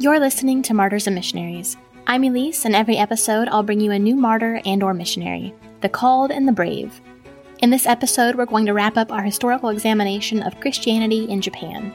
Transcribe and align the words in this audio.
You're 0.00 0.18
listening 0.18 0.62
to 0.62 0.72
Martyrs 0.72 1.06
and 1.06 1.14
Missionaries. 1.14 1.76
I'm 2.06 2.24
Elise, 2.24 2.64
and 2.64 2.74
every 2.74 2.96
episode 2.96 3.48
I'll 3.48 3.62
bring 3.62 3.80
you 3.80 3.90
a 3.90 3.98
new 3.98 4.16
martyr 4.16 4.62
and 4.64 4.82
or 4.82 4.94
missionary, 4.94 5.52
the 5.82 5.90
called 5.90 6.30
and 6.30 6.48
the 6.48 6.52
brave. 6.52 7.02
In 7.58 7.68
this 7.68 7.84
episode, 7.84 8.34
we're 8.34 8.46
going 8.46 8.64
to 8.64 8.72
wrap 8.72 8.96
up 8.96 9.12
our 9.12 9.20
historical 9.20 9.68
examination 9.68 10.42
of 10.42 10.58
Christianity 10.58 11.26
in 11.26 11.42
Japan. 11.42 11.92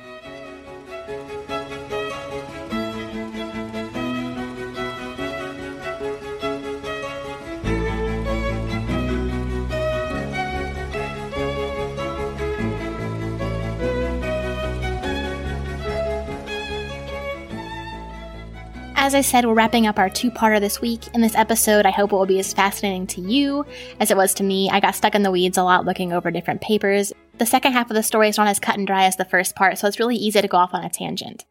I 19.16 19.22
said, 19.22 19.46
we're 19.46 19.54
wrapping 19.54 19.88
up 19.88 19.98
our 19.98 20.10
two 20.10 20.30
parter 20.30 20.60
this 20.60 20.82
week. 20.82 21.08
In 21.14 21.22
this 21.22 21.36
episode, 21.36 21.86
I 21.86 21.92
hope 21.92 22.12
it 22.12 22.16
will 22.16 22.26
be 22.26 22.40
as 22.40 22.54
fascinating 22.54 23.08
to 23.08 23.22
you 23.22 23.66
as 24.02 24.12
it 24.12 24.18
was 24.18 24.34
to 24.34 24.44
me. 24.44 24.70
I 24.70 24.82
got 24.82 24.94
stuck 24.94 25.16
in 25.16 25.24
the 25.24 25.32
weeds 25.32 25.58
a 25.58 25.64
lot 25.64 25.86
looking 25.86 26.12
over 26.12 26.32
different 26.32 26.60
papers. 26.60 27.14
The 27.38 27.46
second 27.46 27.72
half 27.72 27.90
of 27.90 27.96
the 27.96 28.04
story 28.04 28.28
is 28.28 28.38
not 28.38 28.48
as 28.48 28.60
cut 28.60 28.78
and 28.78 28.86
dry 28.86 29.06
as 29.06 29.16
the 29.16 29.24
first 29.24 29.56
part, 29.56 29.78
so 29.78 29.88
it's 29.88 30.00
really 30.00 30.18
easy 30.18 30.42
to 30.42 30.48
go 30.50 30.58
off 30.58 30.74
on 30.74 30.84
a 30.84 30.90
tangent. 30.90 31.46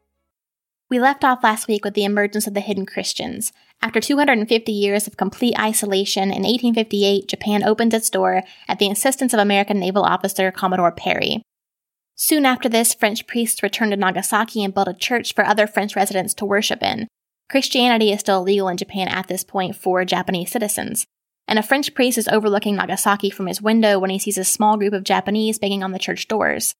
We 0.90 1.00
left 1.00 1.24
off 1.24 1.42
last 1.42 1.66
week 1.66 1.86
with 1.86 1.94
the 1.94 2.04
emergence 2.04 2.46
of 2.46 2.52
the 2.52 2.60
hidden 2.60 2.84
Christians. 2.84 3.50
After 3.80 3.98
250 3.98 4.70
years 4.70 5.06
of 5.06 5.16
complete 5.16 5.58
isolation, 5.58 6.24
in 6.24 6.42
1858, 6.42 7.28
Japan 7.28 7.64
opened 7.64 7.94
its 7.94 8.10
door 8.10 8.42
at 8.68 8.78
the 8.78 8.86
insistence 8.86 9.32
of 9.32 9.40
American 9.40 9.80
naval 9.80 10.02
officer 10.02 10.50
Commodore 10.50 10.92
Perry. 10.92 11.42
Soon 12.14 12.44
after 12.44 12.68
this, 12.68 12.92
French 12.92 13.26
priests 13.26 13.62
returned 13.62 13.92
to 13.92 13.96
Nagasaki 13.96 14.62
and 14.62 14.74
built 14.74 14.88
a 14.88 14.92
church 14.94 15.34
for 15.34 15.46
other 15.46 15.66
French 15.66 15.96
residents 15.96 16.34
to 16.34 16.44
worship 16.44 16.82
in. 16.82 17.08
Christianity 17.54 18.10
is 18.10 18.18
still 18.18 18.40
illegal 18.40 18.66
in 18.66 18.76
Japan 18.76 19.06
at 19.06 19.28
this 19.28 19.44
point 19.44 19.76
for 19.76 20.04
Japanese 20.04 20.50
citizens. 20.50 21.06
And 21.46 21.56
a 21.56 21.62
French 21.62 21.94
priest 21.94 22.18
is 22.18 22.26
overlooking 22.26 22.74
Nagasaki 22.74 23.30
from 23.30 23.46
his 23.46 23.62
window 23.62 24.00
when 24.00 24.10
he 24.10 24.18
sees 24.18 24.36
a 24.36 24.42
small 24.42 24.76
group 24.76 24.92
of 24.92 25.04
Japanese 25.04 25.60
banging 25.60 25.84
on 25.84 25.92
the 25.92 26.00
church 26.00 26.26
doors. 26.26 26.74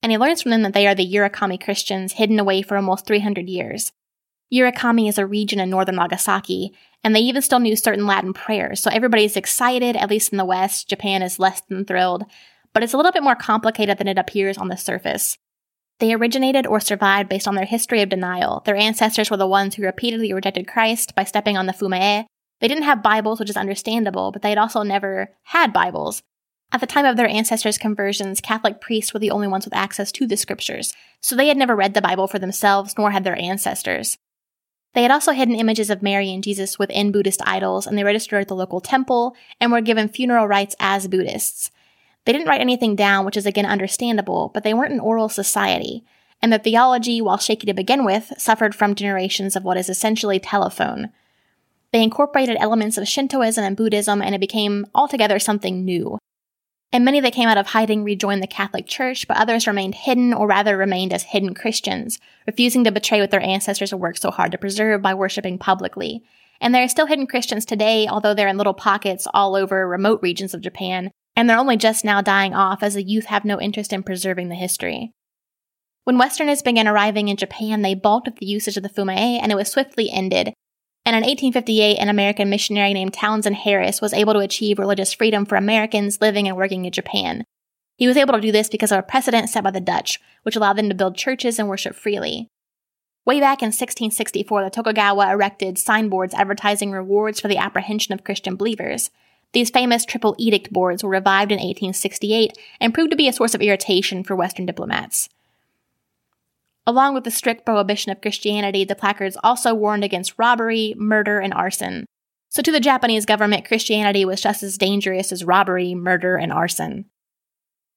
And 0.00 0.12
he 0.12 0.18
learns 0.18 0.40
from 0.40 0.52
them 0.52 0.62
that 0.62 0.74
they 0.74 0.86
are 0.86 0.94
the 0.94 1.12
Urakami 1.12 1.60
Christians 1.60 2.12
hidden 2.12 2.38
away 2.38 2.62
for 2.62 2.76
almost 2.76 3.04
300 3.04 3.48
years. 3.48 3.90
Urakami 4.54 5.08
is 5.08 5.18
a 5.18 5.26
region 5.26 5.58
in 5.58 5.70
northern 5.70 5.96
Nagasaki, 5.96 6.72
and 7.02 7.16
they 7.16 7.20
even 7.22 7.42
still 7.42 7.58
knew 7.58 7.74
certain 7.74 8.06
Latin 8.06 8.32
prayers, 8.32 8.80
so 8.80 8.90
everybody's 8.92 9.36
excited, 9.36 9.96
at 9.96 10.08
least 10.08 10.30
in 10.30 10.38
the 10.38 10.44
West. 10.44 10.88
Japan 10.88 11.22
is 11.22 11.40
less 11.40 11.62
than 11.62 11.84
thrilled, 11.84 12.26
but 12.72 12.84
it's 12.84 12.92
a 12.92 12.96
little 12.96 13.10
bit 13.10 13.24
more 13.24 13.34
complicated 13.34 13.98
than 13.98 14.06
it 14.06 14.18
appears 14.18 14.56
on 14.56 14.68
the 14.68 14.76
surface. 14.76 15.36
They 15.98 16.12
originated 16.12 16.66
or 16.66 16.80
survived 16.80 17.28
based 17.28 17.46
on 17.46 17.54
their 17.54 17.64
history 17.64 18.02
of 18.02 18.08
denial. 18.08 18.62
Their 18.64 18.76
ancestors 18.76 19.30
were 19.30 19.36
the 19.36 19.46
ones 19.46 19.74
who 19.74 19.82
repeatedly 19.84 20.32
rejected 20.32 20.66
Christ 20.66 21.14
by 21.14 21.24
stepping 21.24 21.56
on 21.56 21.66
the 21.66 21.72
Fumae. 21.72 22.26
They 22.60 22.68
didn't 22.68 22.84
have 22.84 23.02
Bibles, 23.02 23.40
which 23.40 23.50
is 23.50 23.56
understandable, 23.56 24.32
but 24.32 24.42
they 24.42 24.48
had 24.50 24.58
also 24.58 24.82
never 24.82 25.30
had 25.44 25.72
Bibles. 25.72 26.22
At 26.72 26.80
the 26.80 26.86
time 26.86 27.04
of 27.04 27.16
their 27.16 27.28
ancestors' 27.28 27.76
conversions, 27.76 28.40
Catholic 28.40 28.80
priests 28.80 29.12
were 29.12 29.20
the 29.20 29.30
only 29.30 29.46
ones 29.46 29.64
with 29.66 29.74
access 29.74 30.10
to 30.12 30.26
the 30.26 30.36
scriptures, 30.36 30.94
so 31.20 31.36
they 31.36 31.48
had 31.48 31.56
never 31.56 31.76
read 31.76 31.92
the 31.92 32.00
Bible 32.00 32.26
for 32.26 32.38
themselves, 32.38 32.94
nor 32.96 33.10
had 33.10 33.24
their 33.24 33.38
ancestors. 33.38 34.16
They 34.94 35.02
had 35.02 35.10
also 35.10 35.32
hidden 35.32 35.54
images 35.54 35.90
of 35.90 36.02
Mary 36.02 36.32
and 36.32 36.42
Jesus 36.42 36.78
within 36.78 37.12
Buddhist 37.12 37.40
idols, 37.46 37.86
and 37.86 37.96
they 37.96 38.04
registered 38.04 38.42
at 38.42 38.48
the 38.48 38.56
local 38.56 38.80
temple 38.80 39.36
and 39.60 39.70
were 39.70 39.80
given 39.80 40.08
funeral 40.08 40.48
rites 40.48 40.74
as 40.78 41.08
Buddhists. 41.08 41.70
They 42.24 42.32
didn't 42.32 42.48
write 42.48 42.60
anything 42.60 42.94
down, 42.94 43.24
which 43.24 43.36
is 43.36 43.46
again 43.46 43.66
understandable, 43.66 44.50
but 44.54 44.62
they 44.62 44.74
weren't 44.74 44.92
an 44.92 45.00
oral 45.00 45.28
society, 45.28 46.04
and 46.40 46.52
the 46.52 46.58
theology, 46.58 47.20
while 47.20 47.38
shaky 47.38 47.66
to 47.66 47.74
begin 47.74 48.04
with, 48.04 48.32
suffered 48.36 48.74
from 48.74 48.94
generations 48.94 49.56
of 49.56 49.64
what 49.64 49.76
is 49.76 49.88
essentially 49.88 50.38
telephone. 50.40 51.10
They 51.92 52.02
incorporated 52.02 52.56
elements 52.58 52.96
of 52.96 53.06
Shintoism 53.06 53.62
and 53.62 53.76
Buddhism, 53.76 54.22
and 54.22 54.34
it 54.34 54.40
became 54.40 54.86
altogether 54.94 55.38
something 55.38 55.84
new. 55.84 56.18
And 56.92 57.04
many 57.04 57.20
that 57.20 57.32
came 57.32 57.48
out 57.48 57.58
of 57.58 57.68
hiding 57.68 58.04
rejoined 58.04 58.42
the 58.42 58.46
Catholic 58.46 58.86
Church, 58.86 59.26
but 59.26 59.36
others 59.36 59.66
remained 59.66 59.94
hidden, 59.94 60.34
or 60.34 60.46
rather 60.46 60.76
remained 60.76 61.12
as 61.12 61.22
hidden 61.22 61.54
Christians, 61.54 62.18
refusing 62.46 62.84
to 62.84 62.92
betray 62.92 63.20
what 63.20 63.30
their 63.30 63.40
ancestors 63.40 63.90
had 63.90 64.00
worked 64.00 64.20
so 64.20 64.30
hard 64.30 64.52
to 64.52 64.58
preserve 64.58 65.00
by 65.00 65.14
worshiping 65.14 65.58
publicly. 65.58 66.22
And 66.60 66.74
there 66.74 66.84
are 66.84 66.88
still 66.88 67.06
hidden 67.06 67.26
Christians 67.26 67.64
today, 67.64 68.06
although 68.08 68.34
they're 68.34 68.48
in 68.48 68.58
little 68.58 68.74
pockets 68.74 69.26
all 69.32 69.54
over 69.54 69.88
remote 69.88 70.20
regions 70.22 70.54
of 70.54 70.60
Japan, 70.60 71.10
and 71.36 71.48
they're 71.48 71.58
only 71.58 71.76
just 71.76 72.04
now 72.04 72.20
dying 72.20 72.54
off 72.54 72.82
as 72.82 72.94
the 72.94 73.02
youth 73.02 73.26
have 73.26 73.44
no 73.44 73.60
interest 73.60 73.92
in 73.92 74.02
preserving 74.02 74.48
the 74.48 74.54
history. 74.54 75.12
When 76.04 76.18
Westerners 76.18 76.62
began 76.62 76.88
arriving 76.88 77.28
in 77.28 77.36
Japan, 77.36 77.82
they 77.82 77.94
balked 77.94 78.28
at 78.28 78.36
the 78.36 78.46
usage 78.46 78.76
of 78.76 78.82
the 78.82 78.88
Fumae, 78.88 79.38
and 79.40 79.52
it 79.52 79.56
was 79.56 79.70
swiftly 79.70 80.10
ended. 80.10 80.52
And 81.04 81.16
in 81.16 81.22
1858, 81.22 81.96
an 81.98 82.08
American 82.08 82.50
missionary 82.50 82.92
named 82.92 83.14
Townsend 83.14 83.56
Harris 83.56 84.00
was 84.00 84.12
able 84.12 84.32
to 84.34 84.40
achieve 84.40 84.78
religious 84.78 85.12
freedom 85.12 85.44
for 85.44 85.56
Americans 85.56 86.20
living 86.20 86.48
and 86.48 86.56
working 86.56 86.84
in 86.84 86.92
Japan. 86.92 87.44
He 87.96 88.06
was 88.06 88.16
able 88.16 88.34
to 88.34 88.40
do 88.40 88.52
this 88.52 88.68
because 88.68 88.90
of 88.90 88.98
a 88.98 89.02
precedent 89.02 89.48
set 89.48 89.64
by 89.64 89.70
the 89.70 89.80
Dutch, 89.80 90.20
which 90.42 90.56
allowed 90.56 90.74
them 90.74 90.88
to 90.88 90.94
build 90.94 91.16
churches 91.16 91.58
and 91.58 91.68
worship 91.68 91.94
freely. 91.94 92.48
Way 93.24 93.38
back 93.38 93.62
in 93.62 93.68
1664, 93.68 94.64
the 94.64 94.70
Tokugawa 94.70 95.30
erected 95.30 95.78
signboards 95.78 96.34
advertising 96.34 96.90
rewards 96.90 97.40
for 97.40 97.46
the 97.46 97.58
apprehension 97.58 98.12
of 98.12 98.24
Christian 98.24 98.56
believers. 98.56 99.10
These 99.52 99.70
famous 99.70 100.04
Triple 100.04 100.34
Edict 100.38 100.72
boards 100.72 101.04
were 101.04 101.10
revived 101.10 101.52
in 101.52 101.58
1868 101.58 102.56
and 102.80 102.94
proved 102.94 103.10
to 103.10 103.16
be 103.16 103.28
a 103.28 103.32
source 103.32 103.54
of 103.54 103.60
irritation 103.60 104.24
for 104.24 104.34
Western 104.34 104.66
diplomats. 104.66 105.28
Along 106.86 107.14
with 107.14 107.24
the 107.24 107.30
strict 107.30 107.64
prohibition 107.64 108.10
of 108.10 108.20
Christianity, 108.20 108.84
the 108.84 108.96
placards 108.96 109.36
also 109.44 109.72
warned 109.72 110.04
against 110.04 110.38
robbery, 110.38 110.94
murder, 110.96 111.38
and 111.38 111.54
arson. 111.54 112.06
So 112.48 112.60
to 112.60 112.72
the 112.72 112.80
Japanese 112.80 113.24
government, 113.24 113.66
Christianity 113.66 114.24
was 114.24 114.40
just 114.40 114.62
as 114.62 114.78
dangerous 114.78 115.32
as 115.32 115.44
robbery, 115.44 115.94
murder, 115.94 116.36
and 116.36 116.52
arson. 116.52 117.06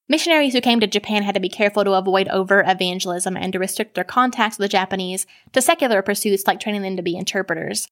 Missionaries 0.07 0.53
who 0.53 0.61
came 0.61 0.79
to 0.81 0.87
Japan 0.87 1.23
had 1.23 1.33
to 1.33 1.41
be 1.41 1.49
careful 1.49 1.83
to 1.83 1.93
avoid 1.93 2.27
overt 2.27 2.67
evangelism 2.67 3.35
and 3.35 3.51
to 3.53 3.59
restrict 3.59 3.95
their 3.95 4.03
contacts 4.03 4.59
with 4.59 4.65
the 4.65 4.69
Japanese 4.69 5.25
to 5.53 5.61
secular 5.61 6.03
pursuits 6.03 6.45
like 6.45 6.59
training 6.59 6.83
them 6.83 6.95
to 6.95 7.01
be 7.01 7.17
interpreters. 7.17 7.87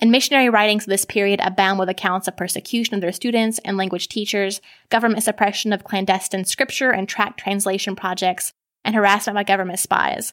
And 0.00 0.10
missionary 0.10 0.48
writings 0.48 0.84
of 0.84 0.90
this 0.90 1.04
period 1.04 1.40
abound 1.42 1.78
with 1.78 1.88
accounts 1.88 2.26
of 2.28 2.36
persecution 2.36 2.94
of 2.94 3.00
their 3.00 3.12
students 3.12 3.60
and 3.64 3.76
language 3.76 4.08
teachers, 4.08 4.60
government 4.90 5.22
suppression 5.22 5.72
of 5.72 5.84
clandestine 5.84 6.44
scripture 6.44 6.90
and 6.90 7.08
tract 7.08 7.40
translation 7.40 7.94
projects, 7.94 8.52
and 8.84 8.94
harassment 8.94 9.34
by 9.34 9.44
government 9.44 9.78
spies. 9.78 10.32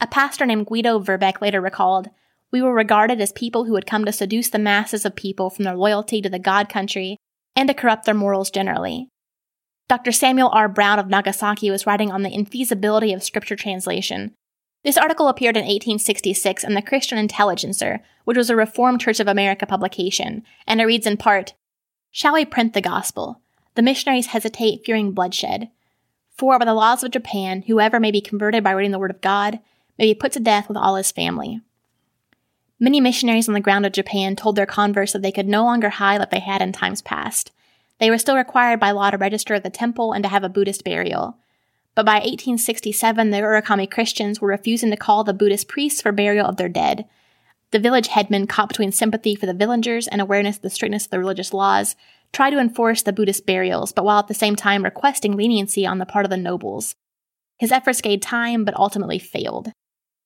A 0.00 0.06
pastor 0.06 0.44
named 0.44 0.66
Guido 0.66 0.98
Verbeck 0.98 1.40
later 1.40 1.60
recalled, 1.60 2.10
We 2.50 2.62
were 2.62 2.74
regarded 2.74 3.20
as 3.20 3.32
people 3.32 3.64
who 3.64 3.74
had 3.74 3.86
come 3.86 4.04
to 4.04 4.12
seduce 4.12 4.50
the 4.50 4.58
masses 4.58 5.04
of 5.04 5.14
people 5.14 5.50
from 5.50 5.64
their 5.64 5.76
loyalty 5.76 6.20
to 6.22 6.28
the 6.28 6.38
God 6.38 6.68
country 6.68 7.16
and 7.54 7.68
to 7.68 7.74
corrupt 7.74 8.06
their 8.06 8.14
morals 8.14 8.50
generally. 8.50 9.08
Dr. 9.88 10.12
Samuel 10.12 10.50
R. 10.50 10.68
Brown 10.68 10.98
of 10.98 11.08
Nagasaki 11.08 11.70
was 11.70 11.86
writing 11.86 12.12
on 12.12 12.22
the 12.22 12.30
infeasibility 12.30 13.14
of 13.14 13.22
scripture 13.22 13.56
translation, 13.56 14.34
this 14.82 14.96
article 14.96 15.28
appeared 15.28 15.56
in 15.56 15.62
1866 15.62 16.64
in 16.64 16.74
the 16.74 16.82
Christian 16.82 17.18
Intelligencer, 17.18 18.00
which 18.24 18.36
was 18.36 18.48
a 18.48 18.56
Reformed 18.56 19.00
Church 19.00 19.20
of 19.20 19.28
America 19.28 19.66
publication, 19.66 20.42
and 20.66 20.80
it 20.80 20.86
reads 20.86 21.06
in 21.06 21.16
part 21.16 21.54
Shall 22.10 22.32
we 22.32 22.44
print 22.44 22.72
the 22.72 22.80
gospel? 22.80 23.40
The 23.74 23.82
missionaries 23.82 24.26
hesitate, 24.26 24.84
fearing 24.84 25.12
bloodshed. 25.12 25.70
For 26.36 26.58
by 26.58 26.64
the 26.64 26.74
laws 26.74 27.04
of 27.04 27.10
Japan, 27.10 27.62
whoever 27.66 28.00
may 28.00 28.10
be 28.10 28.22
converted 28.22 28.64
by 28.64 28.70
reading 28.72 28.90
the 28.90 28.98
word 28.98 29.10
of 29.10 29.20
God 29.20 29.60
may 29.98 30.06
be 30.06 30.14
put 30.14 30.32
to 30.32 30.40
death 30.40 30.66
with 30.68 30.78
all 30.78 30.96
his 30.96 31.12
family. 31.12 31.60
Many 32.78 33.00
missionaries 33.00 33.46
on 33.46 33.52
the 33.52 33.60
ground 33.60 33.84
of 33.84 33.92
Japan 33.92 34.34
told 34.34 34.56
their 34.56 34.64
converts 34.64 35.12
that 35.12 35.20
they 35.20 35.30
could 35.30 35.46
no 35.46 35.62
longer 35.62 35.90
hide 35.90 36.18
like 36.18 36.30
they 36.30 36.40
had 36.40 36.62
in 36.62 36.72
times 36.72 37.02
past. 37.02 37.52
They 37.98 38.08
were 38.08 38.16
still 38.16 38.36
required 38.36 38.80
by 38.80 38.92
law 38.92 39.10
to 39.10 39.18
register 39.18 39.52
at 39.52 39.62
the 39.62 39.68
temple 39.68 40.12
and 40.14 40.24
to 40.24 40.30
have 40.30 40.42
a 40.42 40.48
Buddhist 40.48 40.82
burial. 40.82 41.36
But 41.94 42.06
by 42.06 42.14
1867, 42.14 43.30
the 43.30 43.38
Urakami 43.38 43.90
Christians 43.90 44.40
were 44.40 44.48
refusing 44.48 44.90
to 44.90 44.96
call 44.96 45.24
the 45.24 45.34
Buddhist 45.34 45.68
priests 45.68 46.00
for 46.00 46.12
burial 46.12 46.46
of 46.46 46.56
their 46.56 46.68
dead. 46.68 47.06
The 47.72 47.78
village 47.78 48.08
headman, 48.08 48.46
caught 48.46 48.68
between 48.68 48.92
sympathy 48.92 49.34
for 49.34 49.46
the 49.46 49.54
villagers 49.54 50.08
and 50.08 50.20
awareness 50.20 50.56
of 50.56 50.62
the 50.62 50.70
strictness 50.70 51.04
of 51.04 51.10
the 51.10 51.18
religious 51.18 51.52
laws, 51.52 51.96
tried 52.32 52.50
to 52.50 52.58
enforce 52.58 53.02
the 53.02 53.12
Buddhist 53.12 53.46
burials, 53.46 53.92
but 53.92 54.04
while 54.04 54.20
at 54.20 54.28
the 54.28 54.34
same 54.34 54.56
time 54.56 54.84
requesting 54.84 55.36
leniency 55.36 55.86
on 55.86 55.98
the 55.98 56.06
part 56.06 56.24
of 56.24 56.30
the 56.30 56.36
nobles. 56.36 56.94
His 57.58 57.72
efforts 57.72 58.00
gained 58.00 58.22
time, 58.22 58.64
but 58.64 58.76
ultimately 58.76 59.18
failed. 59.18 59.72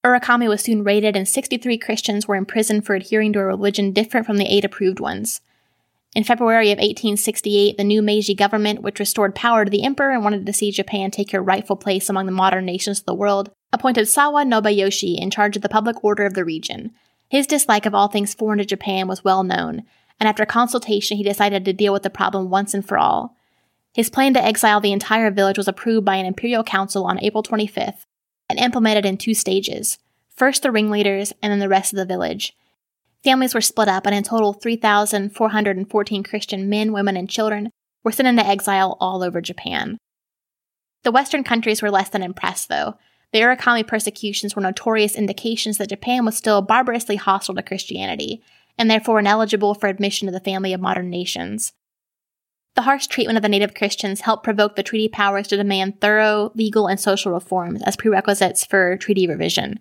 Urakami 0.05 0.49
was 0.49 0.62
soon 0.62 0.84
raided, 0.84 1.17
and 1.17 1.26
63 1.26 1.78
Christians 1.78 2.28
were 2.28 2.37
imprisoned 2.37 2.84
for 2.84 2.94
adhering 2.94 3.32
to 3.32 3.40
a 3.40 3.44
religion 3.44 3.93
different 3.93 4.26
from 4.26 4.37
the 4.37 4.46
eight 4.46 4.64
approved 4.64 5.00
ones. 5.00 5.40
In 6.14 6.22
February 6.22 6.70
of 6.70 6.78
1868, 6.78 7.76
the 7.76 7.82
new 7.82 8.00
Meiji 8.00 8.34
government, 8.34 8.82
which 8.82 9.00
restored 9.00 9.34
power 9.34 9.64
to 9.64 9.70
the 9.70 9.82
emperor 9.82 10.12
and 10.12 10.22
wanted 10.22 10.46
to 10.46 10.52
see 10.52 10.70
Japan 10.70 11.11
take 11.11 11.32
her 11.32 11.43
rightful 11.43 11.75
place 11.75 12.08
among 12.08 12.26
the 12.26 12.32
modern 12.32 12.64
nations 12.64 13.00
of 13.00 13.06
the 13.06 13.14
world, 13.14 13.50
appointed 13.72 14.06
Sawa 14.06 14.44
Nobuyoshi 14.44 15.19
in 15.20 15.31
charge 15.31 15.56
of 15.56 15.62
the 15.62 15.69
public 15.69 16.05
order 16.05 16.25
of 16.25 16.34
the 16.34 16.44
region. 16.44 16.93
His 17.28 17.49
dislike 17.49 17.84
of 17.84 17.94
all 17.94 18.06
things 18.06 18.32
foreign 18.32 18.58
to 18.58 18.64
Japan 18.64 19.08
was 19.08 19.25
well 19.25 19.43
known, 19.43 19.82
and 20.20 20.28
after 20.28 20.46
consultation, 20.46 21.16
he 21.16 21.25
decided 21.25 21.64
to 21.64 21.72
deal 21.72 21.93
with 21.93 22.05
the 22.05 22.11
problem 22.11 22.49
once 22.49 22.75
and 22.75 22.87
for 22.87 22.96
all. 22.96 23.34
His 23.93 24.08
plan 24.08 24.34
to 24.34 24.44
exile 24.44 24.81
the 24.81 24.93
entire 24.93 25.32
village 25.32 25.58
was 25.58 25.67
approved 25.67 26.05
by 26.05 26.17
an 26.17 26.26
imperial 26.26 26.62
council 26.62 27.06
on 27.06 27.20
April 27.20 27.43
25th 27.43 28.06
and 28.49 28.58
implemented 28.60 29.05
in 29.05 29.17
two 29.17 29.34
stages. 29.34 29.99
first 30.28 30.62
the 30.62 30.70
ringleaders 30.70 31.32
and 31.43 31.52
then 31.52 31.60
the 31.60 31.69
rest 31.69 31.93
of 31.93 31.96
the 31.96 32.05
village. 32.05 32.56
Families 33.24 33.54
were 33.54 33.62
split 33.62 33.88
up, 33.88 34.04
and 34.06 34.14
in 34.14 34.22
total, 34.22 34.52
3,414 34.52 36.22
Christian 36.22 36.68
men, 36.68 36.92
women, 36.92 37.16
and 37.16 37.28
children 37.28 37.70
were 38.04 38.12
sent 38.12 38.28
into 38.28 38.46
exile 38.46 38.98
all 39.00 39.22
over 39.22 39.40
Japan. 39.40 39.96
The 41.04 41.12
Western 41.12 41.42
countries 41.42 41.80
were 41.80 41.90
less 41.90 42.10
than 42.10 42.22
impressed, 42.22 42.68
though. 42.68 42.98
The 43.32 43.40
Urakami 43.40 43.86
persecutions 43.86 44.54
were 44.54 44.62
notorious 44.62 45.16
indications 45.16 45.78
that 45.78 45.88
Japan 45.88 46.24
was 46.24 46.36
still 46.36 46.60
barbarously 46.62 47.16
hostile 47.16 47.54
to 47.54 47.62
Christianity, 47.62 48.42
and 48.76 48.90
therefore 48.90 49.20
ineligible 49.20 49.74
for 49.74 49.88
admission 49.88 50.26
to 50.26 50.32
the 50.32 50.40
family 50.40 50.74
of 50.74 50.80
modern 50.80 51.08
nations. 51.08 51.72
The 52.76 52.82
harsh 52.82 53.06
treatment 53.06 53.36
of 53.36 53.42
the 53.42 53.48
native 53.48 53.74
Christians 53.74 54.22
helped 54.22 54.44
provoke 54.44 54.76
the 54.76 54.82
treaty 54.82 55.08
powers 55.08 55.48
to 55.48 55.56
demand 55.56 56.00
thorough 56.00 56.50
legal 56.54 56.88
and 56.88 56.98
social 56.98 57.32
reforms 57.32 57.82
as 57.84 57.96
prerequisites 57.96 58.66
for 58.66 58.96
treaty 58.96 59.26
revision. 59.26 59.78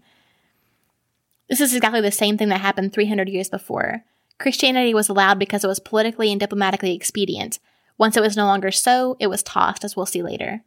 This 1.54 1.62
is 1.62 1.76
exactly 1.76 2.02
the 2.02 2.12
same 2.12 2.36
thing 2.36 2.50
that 2.50 2.62
happened 2.62 2.94
300 2.94 3.30
years 3.30 3.48
before. 3.48 4.04
Christianity 4.40 4.92
was 4.96 5.08
allowed 5.08 5.38
because 5.38 5.64
it 5.64 5.68
was 5.68 5.80
politically 5.80 6.32
and 6.32 6.40
diplomatically 6.40 6.96
expedient. 6.96 7.60
Once 7.96 8.18
it 8.18 8.22
was 8.22 8.36
no 8.36 8.46
longer 8.46 8.72
so, 8.72 9.16
it 9.20 9.28
was 9.28 9.44
tossed, 9.44 9.84
as 9.84 9.96
we'll 9.96 10.08
see 10.08 10.24
later. 10.24 10.64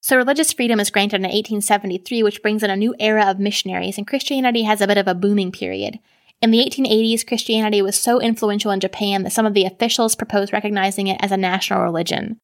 So, 0.00 0.16
religious 0.16 0.50
freedom 0.50 0.80
is 0.80 0.88
granted 0.88 1.16
in 1.16 1.24
1873, 1.24 2.22
which 2.22 2.40
brings 2.40 2.62
in 2.62 2.70
a 2.70 2.74
new 2.74 2.94
era 2.98 3.26
of 3.26 3.38
missionaries, 3.38 3.98
and 3.98 4.06
Christianity 4.06 4.62
has 4.62 4.80
a 4.80 4.86
bit 4.86 4.96
of 4.96 5.08
a 5.08 5.14
booming 5.14 5.52
period. 5.52 5.98
In 6.40 6.52
the 6.52 6.64
1880s, 6.64 7.26
Christianity 7.26 7.82
was 7.82 7.96
so 7.96 8.18
influential 8.18 8.70
in 8.70 8.80
Japan 8.80 9.24
that 9.24 9.32
some 9.34 9.44
of 9.44 9.52
the 9.52 9.66
officials 9.66 10.14
proposed 10.14 10.54
recognizing 10.54 11.06
it 11.06 11.20
as 11.20 11.32
a 11.32 11.36
national 11.36 11.82
religion. 11.82 12.38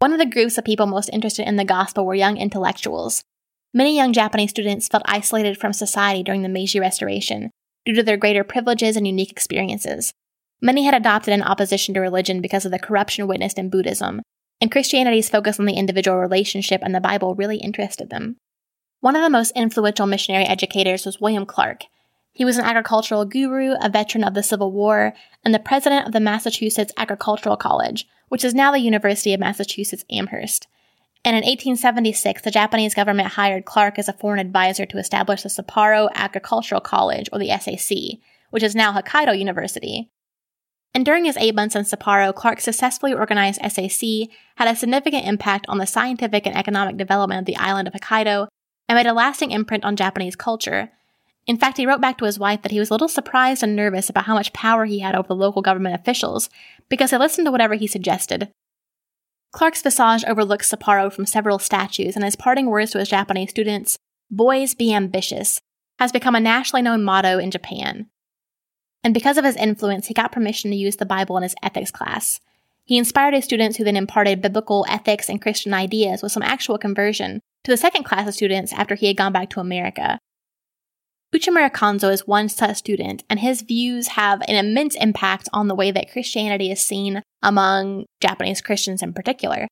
One 0.00 0.12
of 0.12 0.18
the 0.18 0.26
groups 0.26 0.58
of 0.58 0.64
people 0.64 0.86
most 0.86 1.10
interested 1.12 1.46
in 1.46 1.54
the 1.54 1.64
gospel 1.64 2.04
were 2.04 2.16
young 2.16 2.38
intellectuals. 2.38 3.22
Many 3.72 3.96
young 3.96 4.12
Japanese 4.12 4.50
students 4.50 4.88
felt 4.88 5.04
isolated 5.06 5.56
from 5.56 5.72
society 5.72 6.22
during 6.22 6.42
the 6.42 6.48
Meiji 6.48 6.80
Restoration 6.80 7.50
due 7.86 7.94
to 7.94 8.02
their 8.02 8.16
greater 8.16 8.42
privileges 8.42 8.96
and 8.96 9.06
unique 9.06 9.30
experiences. 9.30 10.12
Many 10.60 10.84
had 10.84 10.94
adopted 10.94 11.32
an 11.32 11.42
opposition 11.42 11.94
to 11.94 12.00
religion 12.00 12.40
because 12.40 12.64
of 12.64 12.72
the 12.72 12.78
corruption 12.78 13.26
witnessed 13.26 13.58
in 13.58 13.70
Buddhism, 13.70 14.22
and 14.60 14.72
Christianity's 14.72 15.30
focus 15.30 15.58
on 15.58 15.66
the 15.66 15.74
individual 15.74 16.18
relationship 16.18 16.80
and 16.84 16.94
the 16.94 17.00
Bible 17.00 17.34
really 17.34 17.58
interested 17.58 18.10
them. 18.10 18.36
One 19.00 19.16
of 19.16 19.22
the 19.22 19.30
most 19.30 19.52
influential 19.56 20.06
missionary 20.06 20.44
educators 20.44 21.06
was 21.06 21.20
William 21.20 21.46
Clark. 21.46 21.84
He 22.32 22.44
was 22.44 22.58
an 22.58 22.64
agricultural 22.64 23.24
guru, 23.24 23.74
a 23.80 23.88
veteran 23.88 24.24
of 24.24 24.34
the 24.34 24.42
Civil 24.42 24.72
War, 24.72 25.14
and 25.44 25.54
the 25.54 25.58
president 25.58 26.06
of 26.06 26.12
the 26.12 26.20
Massachusetts 26.20 26.92
Agricultural 26.96 27.56
College, 27.56 28.06
which 28.28 28.44
is 28.44 28.54
now 28.54 28.72
the 28.72 28.78
University 28.80 29.32
of 29.32 29.40
Massachusetts 29.40 30.04
Amherst. 30.10 30.66
And 31.24 31.36
in 31.36 31.42
1876, 31.42 32.42
the 32.42 32.50
Japanese 32.50 32.94
government 32.94 33.28
hired 33.28 33.66
Clark 33.66 33.98
as 33.98 34.08
a 34.08 34.14
foreign 34.14 34.40
advisor 34.40 34.86
to 34.86 34.98
establish 34.98 35.42
the 35.42 35.50
Sapporo 35.50 36.08
Agricultural 36.14 36.80
College, 36.80 37.28
or 37.32 37.38
the 37.38 37.50
SAC, 37.50 38.20
which 38.50 38.62
is 38.62 38.74
now 38.74 38.92
Hokkaido 38.92 39.38
University. 39.38 40.08
And 40.94 41.04
during 41.04 41.26
his 41.26 41.36
eight 41.36 41.54
months 41.54 41.76
in 41.76 41.84
Sapporo, 41.84 42.34
Clark 42.34 42.60
successfully 42.60 43.12
organized 43.12 43.60
SAC, 43.60 44.30
had 44.56 44.66
a 44.66 44.74
significant 44.74 45.26
impact 45.26 45.66
on 45.68 45.78
the 45.78 45.86
scientific 45.86 46.46
and 46.46 46.56
economic 46.56 46.96
development 46.96 47.40
of 47.40 47.46
the 47.46 47.56
island 47.56 47.86
of 47.86 47.94
Hokkaido, 47.94 48.48
and 48.88 48.96
made 48.96 49.06
a 49.06 49.12
lasting 49.12 49.50
imprint 49.50 49.84
on 49.84 49.96
Japanese 49.96 50.36
culture. 50.36 50.90
In 51.46 51.58
fact, 51.58 51.76
he 51.76 51.86
wrote 51.86 52.00
back 52.00 52.18
to 52.18 52.24
his 52.24 52.38
wife 52.38 52.62
that 52.62 52.72
he 52.72 52.78
was 52.78 52.90
a 52.90 52.94
little 52.94 53.08
surprised 53.08 53.62
and 53.62 53.76
nervous 53.76 54.08
about 54.08 54.24
how 54.24 54.34
much 54.34 54.52
power 54.52 54.84
he 54.84 55.00
had 55.00 55.14
over 55.14 55.28
the 55.28 55.36
local 55.36 55.62
government 55.62 55.94
officials 55.94 56.50
because 56.88 57.10
they 57.10 57.18
listened 57.18 57.46
to 57.46 57.52
whatever 57.52 57.74
he 57.74 57.86
suggested. 57.86 58.50
Clark's 59.52 59.82
visage 59.82 60.24
overlooks 60.26 60.70
Sapporo 60.70 61.12
from 61.12 61.26
several 61.26 61.58
statues, 61.58 62.14
and 62.14 62.24
his 62.24 62.36
parting 62.36 62.66
words 62.66 62.92
to 62.92 62.98
his 62.98 63.08
Japanese 63.08 63.50
students, 63.50 63.98
Boys, 64.30 64.74
be 64.74 64.94
ambitious, 64.94 65.60
has 65.98 66.12
become 66.12 66.36
a 66.36 66.40
nationally 66.40 66.82
known 66.82 67.02
motto 67.02 67.38
in 67.38 67.50
Japan. 67.50 68.08
And 69.02 69.12
because 69.12 69.38
of 69.38 69.44
his 69.44 69.56
influence, 69.56 70.06
he 70.06 70.14
got 70.14 70.30
permission 70.30 70.70
to 70.70 70.76
use 70.76 70.96
the 70.96 71.06
Bible 71.06 71.36
in 71.36 71.42
his 71.42 71.54
ethics 71.62 71.90
class. 71.90 72.38
He 72.84 72.98
inspired 72.98 73.34
his 73.34 73.44
students 73.44 73.76
who 73.76 73.84
then 73.84 73.96
imparted 73.96 74.42
biblical 74.42 74.86
ethics 74.88 75.28
and 75.28 75.42
Christian 75.42 75.74
ideas 75.74 76.22
with 76.22 76.32
some 76.32 76.42
actual 76.42 76.78
conversion 76.78 77.40
to 77.64 77.70
the 77.70 77.76
second 77.76 78.04
class 78.04 78.28
of 78.28 78.34
students 78.34 78.72
after 78.72 78.94
he 78.94 79.06
had 79.06 79.16
gone 79.16 79.32
back 79.32 79.50
to 79.50 79.60
America. 79.60 80.18
Uchimura 81.34 81.70
Kanzo 81.70 82.12
is 82.12 82.26
one 82.26 82.48
such 82.48 82.78
student, 82.78 83.22
and 83.30 83.38
his 83.38 83.62
views 83.62 84.08
have 84.08 84.42
an 84.48 84.56
immense 84.56 84.96
impact 84.96 85.48
on 85.52 85.68
the 85.68 85.76
way 85.76 85.92
that 85.92 86.10
Christianity 86.10 86.72
is 86.72 86.80
seen 86.80 87.22
among 87.40 88.06
Japanese 88.20 88.60
Christians 88.60 89.00
in 89.00 89.12
particular, 89.12 89.68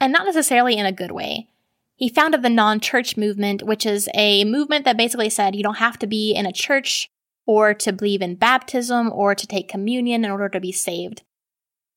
and 0.00 0.12
not 0.12 0.24
necessarily 0.24 0.76
in 0.76 0.86
a 0.86 0.92
good 0.92 1.10
way. 1.10 1.48
He 1.96 2.08
founded 2.08 2.42
the 2.42 2.48
non 2.48 2.78
church 2.78 3.16
movement, 3.16 3.64
which 3.64 3.84
is 3.84 4.08
a 4.14 4.44
movement 4.44 4.84
that 4.84 4.96
basically 4.96 5.30
said 5.30 5.56
you 5.56 5.64
don't 5.64 5.78
have 5.78 5.98
to 5.98 6.06
be 6.06 6.32
in 6.32 6.46
a 6.46 6.52
church 6.52 7.08
or 7.44 7.74
to 7.74 7.92
believe 7.92 8.22
in 8.22 8.36
baptism 8.36 9.10
or 9.12 9.34
to 9.34 9.46
take 9.46 9.68
communion 9.68 10.24
in 10.24 10.30
order 10.30 10.48
to 10.48 10.60
be 10.60 10.70
saved. 10.70 11.22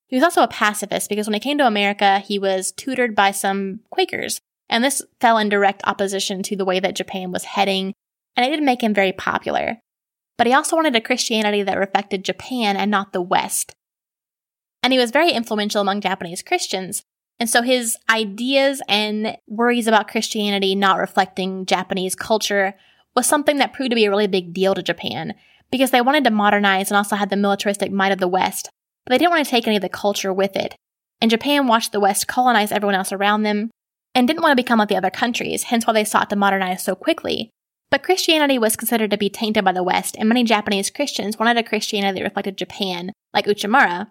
He 0.08 0.16
was 0.16 0.24
also 0.24 0.42
a 0.42 0.48
pacifist 0.48 1.08
because 1.08 1.28
when 1.28 1.36
he 1.36 1.40
came 1.40 1.60
to 1.60 1.68
America, 1.68 2.18
he 2.18 2.40
was 2.40 2.72
tutored 2.72 3.16
by 3.16 3.30
some 3.30 3.82
Quakers, 3.92 4.40
and 4.70 4.84
this 4.84 5.04
fell 5.22 5.38
in 5.38 5.50
direct 5.50 5.84
opposition 5.86 6.42
to 6.44 6.56
the 6.56 6.66
way 6.66 6.80
that 6.80 6.96
Japan 6.96 7.32
was 7.32 7.44
heading 7.44 7.94
and 8.36 8.46
it 8.46 8.50
didn't 8.50 8.66
make 8.66 8.84
him 8.84 8.94
very 8.94 9.12
popular. 9.12 9.80
But 10.38 10.48
he 10.48 10.54
also 10.54 10.76
wanted 10.76 10.96
a 10.96 11.02
Christianity 11.02 11.64
that 11.64 11.78
reflected 11.78 12.26
Japan 12.26 12.76
and 12.76 12.90
not 12.90 13.14
the 13.14 13.22
West. 13.22 13.74
And 14.82 14.92
he 14.92 15.00
was 15.00 15.12
very 15.12 15.32
influential 15.32 15.82
among 15.82 16.02
Japanese 16.02 16.42
Christians. 16.42 17.04
And 17.40 17.50
so 17.50 17.62
his 17.62 17.98
ideas 18.10 18.82
and 18.88 19.38
worries 19.48 19.88
about 19.88 20.08
Christianity 20.08 20.76
not 20.76 21.00
reflecting 21.00 21.66
Japanese 21.66 22.16
culture 22.16 22.76
was 23.16 23.26
something 23.26 23.58
that 23.58 23.74
proved 23.74 23.92
to 23.92 23.96
be 23.96 24.06
a 24.06 24.10
really 24.10 24.28
big 24.28 24.54
deal 24.54 24.74
to 24.76 24.84
Japan 24.84 25.34
because 25.72 25.92
they 25.92 26.02
wanted 26.02 26.24
to 26.24 26.32
modernize 26.32 26.90
and 26.90 26.98
also 26.98 27.16
had 27.16 27.30
the 27.30 27.36
militaristic 27.36 27.92
might 27.92 28.12
of 28.12 28.20
the 28.20 28.28
West, 28.28 28.70
but 29.06 29.12
they 29.12 29.18
didn't 29.18 29.32
want 29.32 29.44
to 29.46 29.50
take 29.50 29.68
any 29.68 29.76
of 29.76 29.82
the 29.82 29.90
culture 29.90 30.34
with 30.34 30.56
it. 30.56 30.76
And 31.22 31.32
Japan 31.32 31.68
watched 31.68 31.92
the 31.92 32.00
West 32.00 32.28
colonize 32.28 32.72
everyone 32.72 32.96
else 32.96 33.12
around 33.12 33.44
them 33.44 33.72
and 34.14 34.28
didn't 34.28 34.44
want 34.44 34.52
to 34.52 34.62
become 34.62 34.80
like 34.80 34.90
the 34.90 34.98
other 34.98 35.10
countries, 35.10 35.64
hence 35.64 35.88
why 35.88 35.94
they 35.94 36.04
sought 36.04 36.30
to 36.30 36.36
modernize 36.36 36.84
so 36.84 36.96
quickly. 36.96 37.50
But 37.94 38.02
Christianity 38.02 38.58
was 38.58 38.76
considered 38.76 39.12
to 39.12 39.20
be 39.20 39.30
tainted 39.30 39.64
by 39.64 39.72
the 39.72 39.84
West, 39.84 40.16
and 40.18 40.28
many 40.28 40.44
Japanese 40.44 40.90
Christians 40.90 41.38
wanted 41.38 41.58
a 41.58 41.64
Christianity 41.64 42.18
that 42.18 42.24
reflected 42.24 42.58
Japan, 42.58 43.12
like 43.36 43.46
Uchimura. 43.46 44.08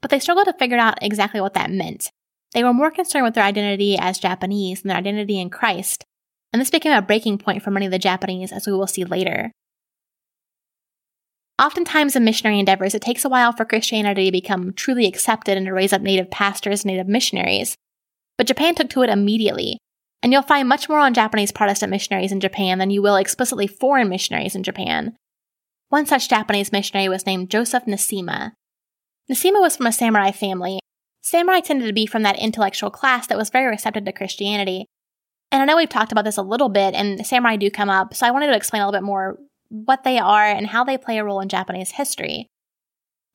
But 0.00 0.10
they 0.10 0.18
struggled 0.18 0.46
to 0.46 0.54
figure 0.54 0.78
out 0.78 0.96
exactly 1.02 1.38
what 1.38 1.52
that 1.52 1.70
meant. 1.70 2.08
They 2.54 2.64
were 2.64 2.72
more 2.72 2.90
concerned 2.90 3.26
with 3.26 3.34
their 3.34 3.44
identity 3.44 3.98
as 3.98 4.18
Japanese 4.18 4.80
than 4.80 4.88
their 4.88 4.96
identity 4.96 5.38
in 5.38 5.50
Christ, 5.50 6.02
and 6.50 6.62
this 6.62 6.70
became 6.70 6.94
a 6.94 7.02
breaking 7.02 7.36
point 7.36 7.62
for 7.62 7.70
many 7.70 7.84
of 7.84 7.92
the 7.92 7.98
Japanese, 7.98 8.52
as 8.52 8.66
we 8.66 8.72
will 8.72 8.86
see 8.86 9.04
later. 9.04 9.52
Oftentimes, 11.60 12.16
in 12.16 12.24
missionary 12.24 12.58
endeavors, 12.58 12.94
it 12.94 13.02
takes 13.02 13.26
a 13.26 13.28
while 13.28 13.52
for 13.52 13.66
Christianity 13.66 14.24
to 14.24 14.32
become 14.32 14.72
truly 14.72 15.04
accepted 15.04 15.58
and 15.58 15.66
to 15.66 15.74
raise 15.74 15.92
up 15.92 16.00
native 16.00 16.30
pastors 16.30 16.84
and 16.84 16.90
native 16.90 17.06
missionaries. 17.06 17.76
But 18.38 18.46
Japan 18.46 18.74
took 18.74 18.88
to 18.88 19.02
it 19.02 19.10
immediately, 19.10 19.76
and 20.22 20.32
you'll 20.32 20.42
find 20.42 20.68
much 20.68 20.88
more 20.88 20.98
on 20.98 21.14
Japanese 21.14 21.52
Protestant 21.52 21.90
missionaries 21.90 22.32
in 22.32 22.40
Japan 22.40 22.78
than 22.78 22.90
you 22.90 23.02
will 23.02 23.16
explicitly 23.16 23.66
foreign 23.66 24.08
missionaries 24.08 24.54
in 24.54 24.62
Japan. 24.62 25.16
One 25.88 26.06
such 26.06 26.28
Japanese 26.28 26.72
missionary 26.72 27.08
was 27.08 27.26
named 27.26 27.50
Joseph 27.50 27.84
Neesima. 27.84 28.52
Neesima 29.30 29.60
was 29.60 29.76
from 29.76 29.86
a 29.86 29.92
samurai 29.92 30.30
family. 30.30 30.78
Samurai 31.22 31.60
tended 31.60 31.86
to 31.86 31.92
be 31.92 32.06
from 32.06 32.22
that 32.22 32.38
intellectual 32.38 32.90
class 32.90 33.26
that 33.26 33.38
was 33.38 33.50
very 33.50 33.66
receptive 33.66 34.04
to 34.04 34.12
Christianity. 34.12 34.86
And 35.50 35.60
I 35.60 35.64
know 35.64 35.76
we've 35.76 35.88
talked 35.88 36.12
about 36.12 36.24
this 36.24 36.38
a 36.38 36.42
little 36.42 36.68
bit, 36.68 36.94
and 36.94 37.26
samurai 37.26 37.56
do 37.56 37.70
come 37.70 37.90
up, 37.90 38.14
so 38.14 38.26
I 38.26 38.30
wanted 38.30 38.46
to 38.46 38.56
explain 38.56 38.82
a 38.82 38.86
little 38.86 38.98
bit 38.98 39.04
more 39.04 39.38
what 39.68 40.04
they 40.04 40.18
are 40.18 40.44
and 40.44 40.68
how 40.68 40.84
they 40.84 40.96
play 40.96 41.18
a 41.18 41.24
role 41.24 41.40
in 41.40 41.48
Japanese 41.48 41.92
history. 41.92 42.46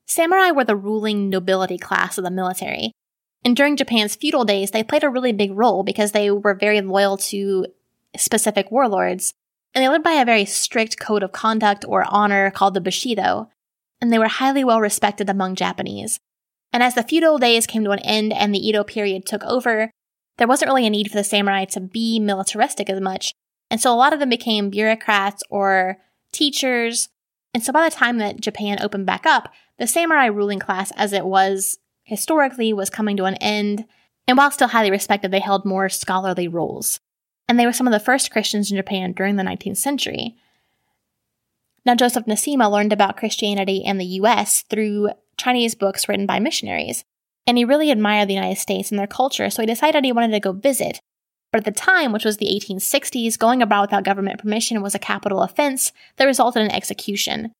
Samurai 0.07 0.51
were 0.51 0.63
the 0.63 0.75
ruling 0.75 1.29
nobility 1.29 1.77
class 1.77 2.17
of 2.17 2.23
the 2.23 2.31
military, 2.31 2.91
and 3.43 3.55
during 3.55 3.77
Japan's 3.77 4.15
feudal 4.15 4.45
days, 4.45 4.71
they 4.71 4.83
played 4.83 5.03
a 5.03 5.09
really 5.09 5.31
big 5.31 5.51
role 5.53 5.83
because 5.83 6.11
they 6.11 6.31
were 6.31 6.53
very 6.53 6.81
loyal 6.81 7.17
to 7.17 7.67
specific 8.15 8.71
warlords. 8.71 9.33
And 9.73 9.83
they 9.83 9.89
lived 9.89 10.03
by 10.03 10.13
a 10.13 10.25
very 10.25 10.45
strict 10.45 10.99
code 10.99 11.23
of 11.23 11.31
conduct 11.31 11.85
or 11.87 12.05
honor 12.07 12.51
called 12.51 12.73
the 12.73 12.81
Bushido. 12.81 13.49
And 14.01 14.11
they 14.11 14.19
were 14.19 14.27
highly 14.27 14.63
well 14.63 14.81
respected 14.81 15.29
among 15.29 15.55
Japanese. 15.55 16.19
And 16.73 16.83
as 16.83 16.95
the 16.95 17.03
feudal 17.03 17.37
days 17.37 17.67
came 17.67 17.83
to 17.83 17.91
an 17.91 17.99
end 17.99 18.33
and 18.33 18.53
the 18.53 18.67
Edo 18.67 18.83
period 18.83 19.25
took 19.25 19.43
over, 19.43 19.91
there 20.37 20.47
wasn't 20.47 20.69
really 20.69 20.85
a 20.85 20.89
need 20.89 21.09
for 21.09 21.17
the 21.17 21.23
samurai 21.23 21.65
to 21.65 21.79
be 21.79 22.19
militaristic 22.19 22.89
as 22.89 23.01
much. 23.01 23.33
And 23.69 23.81
so 23.81 23.93
a 23.93 23.95
lot 23.95 24.13
of 24.13 24.19
them 24.19 24.29
became 24.29 24.69
bureaucrats 24.69 25.43
or 25.49 25.97
teachers. 26.31 27.09
And 27.53 27.63
so 27.63 27.71
by 27.71 27.87
the 27.87 27.95
time 27.95 28.17
that 28.17 28.41
Japan 28.41 28.77
opened 28.81 29.05
back 29.05 29.25
up, 29.25 29.51
the 29.79 29.87
samurai 29.87 30.25
ruling 30.25 30.59
class 30.59 30.91
as 30.95 31.13
it 31.13 31.25
was 31.25 31.77
historically 32.07 32.71
was 32.71 32.89
coming 32.89 33.17
to 33.17 33.25
an 33.25 33.35
end, 33.35 33.85
and 34.27 34.37
while 34.37 34.49
still 34.49 34.69
highly 34.69 34.89
respected, 34.89 35.29
they 35.29 35.41
held 35.41 35.65
more 35.65 35.89
scholarly 35.89 36.47
roles. 36.47 36.99
And 37.49 37.59
they 37.59 37.65
were 37.65 37.73
some 37.73 37.85
of 37.85 37.93
the 37.93 37.99
first 37.99 38.31
Christians 38.31 38.71
in 38.71 38.77
Japan 38.77 39.11
during 39.11 39.35
the 39.35 39.43
19th 39.43 39.77
century. 39.77 40.35
Now, 41.85 41.95
Joseph 41.95 42.25
Neesima 42.25 42.71
learned 42.71 42.93
about 42.93 43.17
Christianity 43.17 43.83
and 43.85 43.99
the 43.99 44.05
US 44.21 44.63
through 44.63 45.09
Chinese 45.37 45.75
books 45.75 46.07
written 46.07 46.25
by 46.25 46.39
missionaries, 46.39 47.03
and 47.45 47.57
he 47.57 47.65
really 47.65 47.91
admired 47.91 48.29
the 48.29 48.35
United 48.35 48.59
States 48.59 48.89
and 48.89 48.97
their 48.97 49.07
culture, 49.07 49.49
so 49.49 49.61
he 49.61 49.65
decided 49.65 50.03
he 50.03 50.11
wanted 50.13 50.31
to 50.31 50.39
go 50.39 50.53
visit. 50.53 50.99
But 51.51 51.59
at 51.59 51.65
the 51.65 51.79
time, 51.79 52.13
which 52.13 52.25
was 52.25 52.37
the 52.37 52.47
1860s, 52.47 53.37
going 53.37 53.61
abroad 53.61 53.81
without 53.81 54.03
government 54.05 54.41
permission 54.41 54.81
was 54.81 54.95
a 54.95 54.99
capital 54.99 55.41
offense 55.41 55.91
that 56.17 56.25
resulted 56.25 56.63
in 56.63 56.71
execution. 56.71 57.51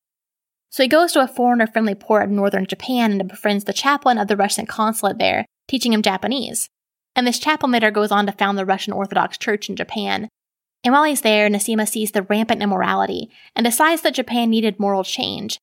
So 0.69 0.83
he 0.83 0.89
goes 0.89 1.13
to 1.13 1.24
a 1.24 1.27
foreigner 1.27 1.67
friendly 1.67 1.95
port 1.95 2.29
in 2.29 2.36
northern 2.36 2.65
Japan 2.65 3.19
and 3.19 3.29
befriends 3.29 3.63
the 3.63 3.74
chaplain 3.74 4.17
of 4.17 4.27
the 4.27 4.38
Russian 4.38 4.65
consulate 4.65 5.17
there, 5.17 5.45
teaching 5.67 5.93
him 5.93 6.01
Japanese. 6.01 6.69
And 7.15 7.25
this 7.25 7.39
chaplain 7.39 7.71
later 7.71 7.89
goes 7.89 8.12
on 8.12 8.25
to 8.27 8.31
found 8.31 8.57
the 8.57 8.65
Russian 8.65 8.93
Orthodox 8.93 9.38
Church 9.38 9.69
in 9.69 9.75
Japan. 9.75 10.29
And 10.83 10.93
while 10.93 11.03
he's 11.03 11.21
there, 11.21 11.50
Neesima 11.50 11.88
sees 11.88 12.12
the 12.12 12.21
rampant 12.21 12.62
immorality 12.62 13.29
and 13.55 13.65
decides 13.65 14.03
that 14.03 14.13
Japan 14.13 14.50
needed 14.50 14.79
moral 14.79 15.03
change. 15.03 15.57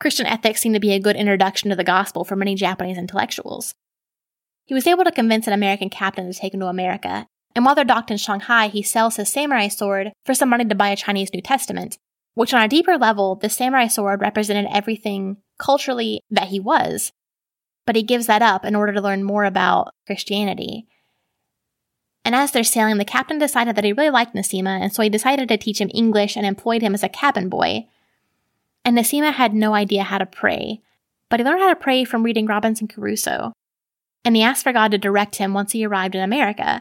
Christian 0.00 0.26
ethics 0.26 0.60
seemed 0.60 0.76
to 0.76 0.80
be 0.80 0.92
a 0.92 1.00
good 1.00 1.16
introduction 1.16 1.70
to 1.70 1.76
the 1.76 1.82
gospel 1.82 2.24
for 2.24 2.36
many 2.36 2.54
Japanese 2.54 2.96
intellectuals. 2.96 3.74
He 4.64 4.74
was 4.74 4.86
able 4.86 5.02
to 5.04 5.10
convince 5.10 5.46
an 5.46 5.52
American 5.52 5.90
captain 5.90 6.30
to 6.30 6.38
take 6.38 6.54
him 6.54 6.60
to 6.60 6.66
America, 6.66 7.26
and 7.56 7.64
while 7.64 7.74
they're 7.74 7.84
docked 7.84 8.10
in 8.10 8.18
Shanghai, 8.18 8.68
he 8.68 8.82
sells 8.82 9.16
his 9.16 9.28
samurai 9.28 9.66
sword 9.66 10.12
for 10.24 10.34
some 10.34 10.50
money 10.50 10.64
to 10.66 10.74
buy 10.74 10.90
a 10.90 10.96
Chinese 10.96 11.32
New 11.32 11.40
Testament, 11.40 11.98
which 12.38 12.54
on 12.54 12.62
a 12.62 12.68
deeper 12.68 12.96
level, 12.96 13.34
the 13.34 13.48
samurai 13.48 13.88
sword 13.88 14.20
represented 14.20 14.66
everything 14.72 15.38
culturally 15.58 16.22
that 16.30 16.48
he 16.48 16.60
was. 16.60 17.12
But 17.84 17.96
he 17.96 18.02
gives 18.02 18.26
that 18.26 18.42
up 18.42 18.64
in 18.64 18.74
order 18.74 18.92
to 18.92 19.00
learn 19.00 19.24
more 19.24 19.44
about 19.44 19.92
Christianity. 20.06 20.86
And 22.24 22.34
as 22.34 22.52
they're 22.52 22.62
sailing, 22.62 22.98
the 22.98 23.04
captain 23.04 23.38
decided 23.38 23.74
that 23.74 23.84
he 23.84 23.92
really 23.92 24.10
liked 24.10 24.34
Neesima, 24.34 24.80
and 24.80 24.92
so 24.92 25.02
he 25.02 25.08
decided 25.08 25.48
to 25.48 25.56
teach 25.56 25.80
him 25.80 25.90
English 25.92 26.36
and 26.36 26.46
employed 26.46 26.82
him 26.82 26.94
as 26.94 27.02
a 27.02 27.08
cabin 27.08 27.48
boy. 27.48 27.86
And 28.84 28.96
Neesima 28.96 29.32
had 29.32 29.52
no 29.52 29.74
idea 29.74 30.04
how 30.04 30.18
to 30.18 30.26
pray, 30.26 30.80
but 31.28 31.40
he 31.40 31.44
learned 31.44 31.60
how 31.60 31.70
to 31.70 31.76
pray 31.76 32.04
from 32.04 32.22
reading 32.22 32.46
Robinson 32.46 32.86
Crusoe 32.86 33.52
and 34.24 34.36
he 34.36 34.42
asked 34.42 34.62
for 34.62 34.72
God 34.72 34.90
to 34.90 34.98
direct 34.98 35.36
him 35.36 35.54
once 35.54 35.72
he 35.72 35.86
arrived 35.86 36.14
in 36.14 36.20
America. 36.20 36.80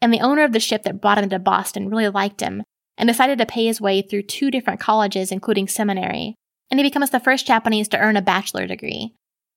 And 0.00 0.12
the 0.12 0.20
owner 0.20 0.42
of 0.42 0.52
the 0.52 0.58
ship 0.58 0.84
that 0.84 1.00
brought 1.00 1.18
him 1.18 1.28
to 1.28 1.38
Boston 1.38 1.90
really 1.90 2.08
liked 2.08 2.40
him 2.40 2.62
and 3.02 3.08
decided 3.08 3.36
to 3.36 3.44
pay 3.44 3.66
his 3.66 3.80
way 3.80 4.00
through 4.00 4.22
two 4.22 4.48
different 4.48 4.78
colleges, 4.78 5.32
including 5.32 5.66
seminary, 5.66 6.36
and 6.70 6.78
he 6.78 6.84
becomes 6.84 7.10
the 7.10 7.18
first 7.18 7.44
Japanese 7.44 7.88
to 7.88 7.98
earn 7.98 8.16
a 8.16 8.22
bachelor 8.22 8.64
degree. 8.64 9.12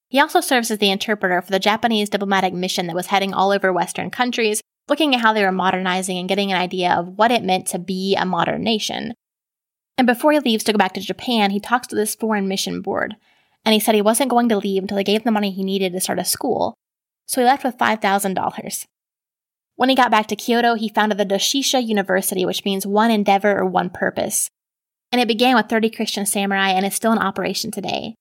He 0.09 0.19
also 0.19 0.41
serves 0.41 0.71
as 0.71 0.79
the 0.79 0.89
interpreter 0.89 1.43
for 1.43 1.51
the 1.51 1.59
Japanese 1.59 2.09
diplomatic 2.09 2.55
mission 2.55 2.87
that 2.87 2.95
was 2.95 3.05
heading 3.05 3.35
all 3.35 3.51
over 3.51 3.71
Western 3.71 4.09
countries, 4.09 4.61
looking 4.87 5.13
at 5.13 5.21
how 5.21 5.31
they 5.31 5.43
were 5.43 5.51
modernizing 5.51 6.17
and 6.17 6.27
getting 6.27 6.51
an 6.51 6.57
idea 6.57 6.91
of 6.91 7.19
what 7.19 7.29
it 7.29 7.43
meant 7.43 7.67
to 7.67 7.77
be 7.77 8.15
a 8.15 8.25
modern 8.25 8.63
nation. 8.63 9.13
And 9.99 10.07
before 10.07 10.31
he 10.31 10.39
leaves 10.39 10.63
to 10.63 10.71
go 10.71 10.79
back 10.79 10.95
to 10.95 10.99
Japan, 10.99 11.51
he 11.51 11.59
talks 11.59 11.85
to 11.89 11.95
this 11.95 12.15
foreign 12.15 12.47
mission 12.47 12.81
board, 12.81 13.15
and 13.63 13.73
he 13.73 13.79
said 13.79 13.93
he 13.93 14.01
wasn't 14.01 14.31
going 14.31 14.49
to 14.49 14.57
leave 14.57 14.81
until 14.81 14.97
they 14.97 15.03
gave 15.03 15.21
him 15.21 15.25
the 15.25 15.31
money 15.31 15.51
he 15.51 15.63
needed 15.63 15.93
to 15.93 16.01
start 16.01 16.17
a 16.17 16.25
school, 16.25 16.73
so 17.27 17.41
he 17.41 17.45
left 17.45 17.63
with 17.63 17.77
$5,000. 17.77 18.85
When 19.75 19.89
he 19.89 19.95
got 19.95 20.11
back 20.11 20.27
to 20.27 20.35
Kyoto, 20.35 20.75
he 20.75 20.89
founded 20.89 21.17
the 21.17 21.25
Doshisha 21.25 21.85
University, 21.85 22.45
which 22.45 22.63
means 22.63 22.87
one 22.87 23.11
endeavor 23.11 23.57
or 23.57 23.65
one 23.65 23.89
purpose. 23.89 24.49
And 25.11 25.21
it 25.21 25.27
began 25.27 25.55
with 25.55 25.67
30 25.67 25.89
Christian 25.89 26.25
samurai 26.25 26.69
and 26.69 26.85
is 26.85 26.95
still 26.95 27.11
in 27.11 27.19
operation 27.19 27.71
today. 27.71 28.15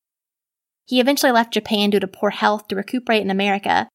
He 0.86 1.00
eventually 1.00 1.32
left 1.32 1.54
Japan 1.54 1.90
due 1.90 2.00
to 2.00 2.06
poor 2.06 2.30
health 2.30 2.68
to 2.68 2.76
recuperate 2.76 3.22
in 3.22 3.30
America. 3.30 3.88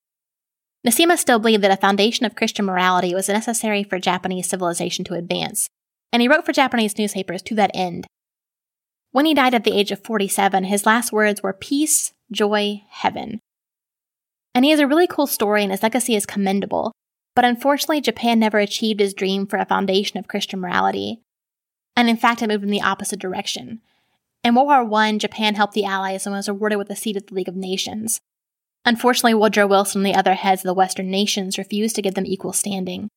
Neesima 0.88 1.18
still 1.18 1.40
believed 1.40 1.64
that 1.64 1.72
a 1.72 1.78
foundation 1.78 2.26
of 2.26 2.36
Christian 2.36 2.66
morality 2.66 3.14
was 3.14 3.28
necessary 3.28 3.84
for 3.84 4.00
Japanese 4.00 4.50
civilization 4.50 5.04
to 5.06 5.14
advance, 5.14 5.68
and 6.14 6.22
he 6.22 6.28
wrote 6.28 6.46
for 6.46 6.54
Japanese 6.54 6.98
newspapers 6.98 7.42
to 7.44 7.56
that 7.56 7.72
end. 7.74 8.08
When 9.12 9.26
he 9.26 9.34
died 9.34 9.54
at 9.54 9.66
the 9.66 9.78
age 9.78 9.92
of 9.92 10.04
47, 10.04 10.64
his 10.64 10.86
last 10.86 11.12
words 11.12 11.44
were 11.44 11.54
peace, 11.54 12.14
joy, 12.32 12.84
heaven. 12.90 13.40
And 14.56 14.64
he 14.64 14.72
has 14.72 14.80
a 14.80 14.88
really 14.88 15.08
cool 15.08 15.28
story, 15.28 15.64
and 15.64 15.72
his 15.72 15.84
legacy 15.84 16.16
is 16.16 16.26
commendable. 16.26 16.94
But 17.40 17.46
unfortunately, 17.46 18.02
Japan 18.02 18.38
never 18.38 18.60
achieved 18.60 19.00
his 19.00 19.14
dream 19.14 19.48
for 19.48 19.56
a 19.56 19.66
foundation 19.66 20.20
of 20.20 20.28
Christian 20.28 20.60
morality. 20.60 21.22
And 21.96 22.10
in 22.10 22.18
fact, 22.18 22.42
it 22.42 22.50
moved 22.50 22.66
in 22.66 22.70
the 22.70 22.82
opposite 22.82 23.18
direction. 23.18 23.80
In 24.44 24.56
World 24.56 24.90
War 24.90 25.00
I, 25.00 25.18
Japan 25.18 25.56
helped 25.56 25.74
the 25.74 25.86
Allies 25.86 26.26
and 26.26 26.36
was 26.36 26.50
awarded 26.50 26.78
with 26.78 26.90
a 26.90 26.98
seat 26.98 27.16
at 27.16 27.28
the 27.28 27.34
League 27.34 27.48
of 27.48 27.56
Nations. 27.56 28.20
Unfortunately, 28.84 29.34
Woodrow 29.34 29.68
Wilson 29.68 30.00
and 30.00 30.06
the 30.06 30.20
other 30.20 30.34
heads 30.34 30.64
of 30.64 30.68
the 30.68 30.74
Western 30.74 31.10
nations 31.10 31.58
refused 31.58 31.96
to 31.96 32.02
give 32.02 32.14
them 32.14 32.26
equal 32.26 32.52
standing. 32.52 33.08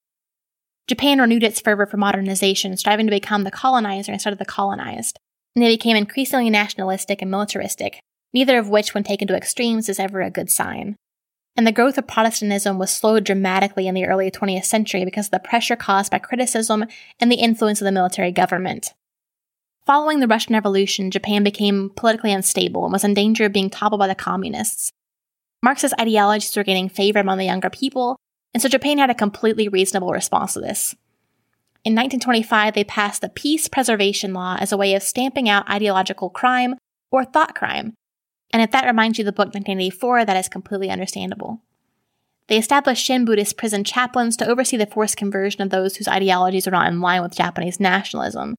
Japan 0.86 1.20
renewed 1.20 1.42
its 1.42 1.60
fervor 1.60 1.86
for 1.86 1.96
modernization, 1.96 2.76
striving 2.76 3.06
to 3.06 3.10
become 3.10 3.42
the 3.42 3.50
colonizer 3.50 4.12
instead 4.12 4.32
of 4.32 4.38
the 4.38 4.44
colonized. 4.44 5.18
And 5.56 5.64
they 5.64 5.74
became 5.74 5.96
increasingly 5.96 6.48
nationalistic 6.48 7.22
and 7.22 7.30
militaristic, 7.32 7.98
neither 8.32 8.56
of 8.56 8.68
which, 8.68 8.94
when 8.94 9.02
taken 9.02 9.26
to 9.26 9.36
extremes, 9.36 9.88
is 9.88 9.98
ever 9.98 10.20
a 10.20 10.30
good 10.30 10.48
sign 10.48 10.94
and 11.56 11.66
the 11.66 11.72
growth 11.72 11.98
of 11.98 12.06
Protestantism 12.06 12.78
was 12.78 12.90
slowed 12.90 13.24
dramatically 13.24 13.86
in 13.86 13.94
the 13.94 14.06
early 14.06 14.30
20th 14.30 14.64
century 14.64 15.04
because 15.04 15.26
of 15.26 15.32
the 15.32 15.38
pressure 15.38 15.76
caused 15.76 16.10
by 16.10 16.18
criticism 16.18 16.86
and 17.20 17.30
the 17.30 17.36
influence 17.36 17.80
of 17.80 17.84
the 17.84 17.92
military 17.92 18.32
government. 18.32 18.94
Following 19.84 20.20
the 20.20 20.28
Russian 20.28 20.54
Revolution, 20.54 21.10
Japan 21.10 21.42
became 21.42 21.90
politically 21.96 22.32
unstable 22.32 22.84
and 22.84 22.92
was 22.92 23.04
in 23.04 23.14
danger 23.14 23.44
of 23.44 23.52
being 23.52 23.68
toppled 23.68 23.98
by 23.98 24.06
the 24.06 24.14
communists. 24.14 24.92
Marxist 25.62 25.94
ideologies 26.00 26.56
were 26.56 26.64
gaining 26.64 26.88
favor 26.88 27.18
among 27.18 27.38
the 27.38 27.44
younger 27.44 27.70
people, 27.70 28.16
and 28.54 28.62
so 28.62 28.68
Japan 28.68 28.98
had 28.98 29.10
a 29.10 29.14
completely 29.14 29.68
reasonable 29.68 30.12
response 30.12 30.54
to 30.54 30.60
this. 30.60 30.94
In 31.84 31.94
1925, 31.94 32.74
they 32.74 32.84
passed 32.84 33.20
the 33.20 33.28
Peace 33.28 33.66
Preservation 33.68 34.32
Law 34.32 34.56
as 34.58 34.70
a 34.70 34.76
way 34.76 34.94
of 34.94 35.02
stamping 35.02 35.48
out 35.48 35.68
ideological 35.68 36.30
crime 36.30 36.76
or 37.10 37.24
thought 37.24 37.56
crime 37.56 37.94
and 38.52 38.62
if 38.62 38.70
that 38.72 38.86
reminds 38.86 39.18
you 39.18 39.22
of 39.22 39.26
the 39.26 39.32
book 39.32 39.54
1984, 39.54 40.24
that 40.24 40.36
is 40.36 40.48
completely 40.48 40.90
understandable. 40.90 41.62
They 42.48 42.58
established 42.58 43.04
Shin 43.04 43.24
Buddhist 43.24 43.56
prison 43.56 43.84
chaplains 43.84 44.36
to 44.36 44.46
oversee 44.46 44.76
the 44.76 44.86
forced 44.86 45.16
conversion 45.16 45.62
of 45.62 45.70
those 45.70 45.96
whose 45.96 46.08
ideologies 46.08 46.66
are 46.66 46.72
not 46.72 46.88
in 46.88 47.00
line 47.00 47.22
with 47.22 47.34
Japanese 47.34 47.80
nationalism. 47.80 48.54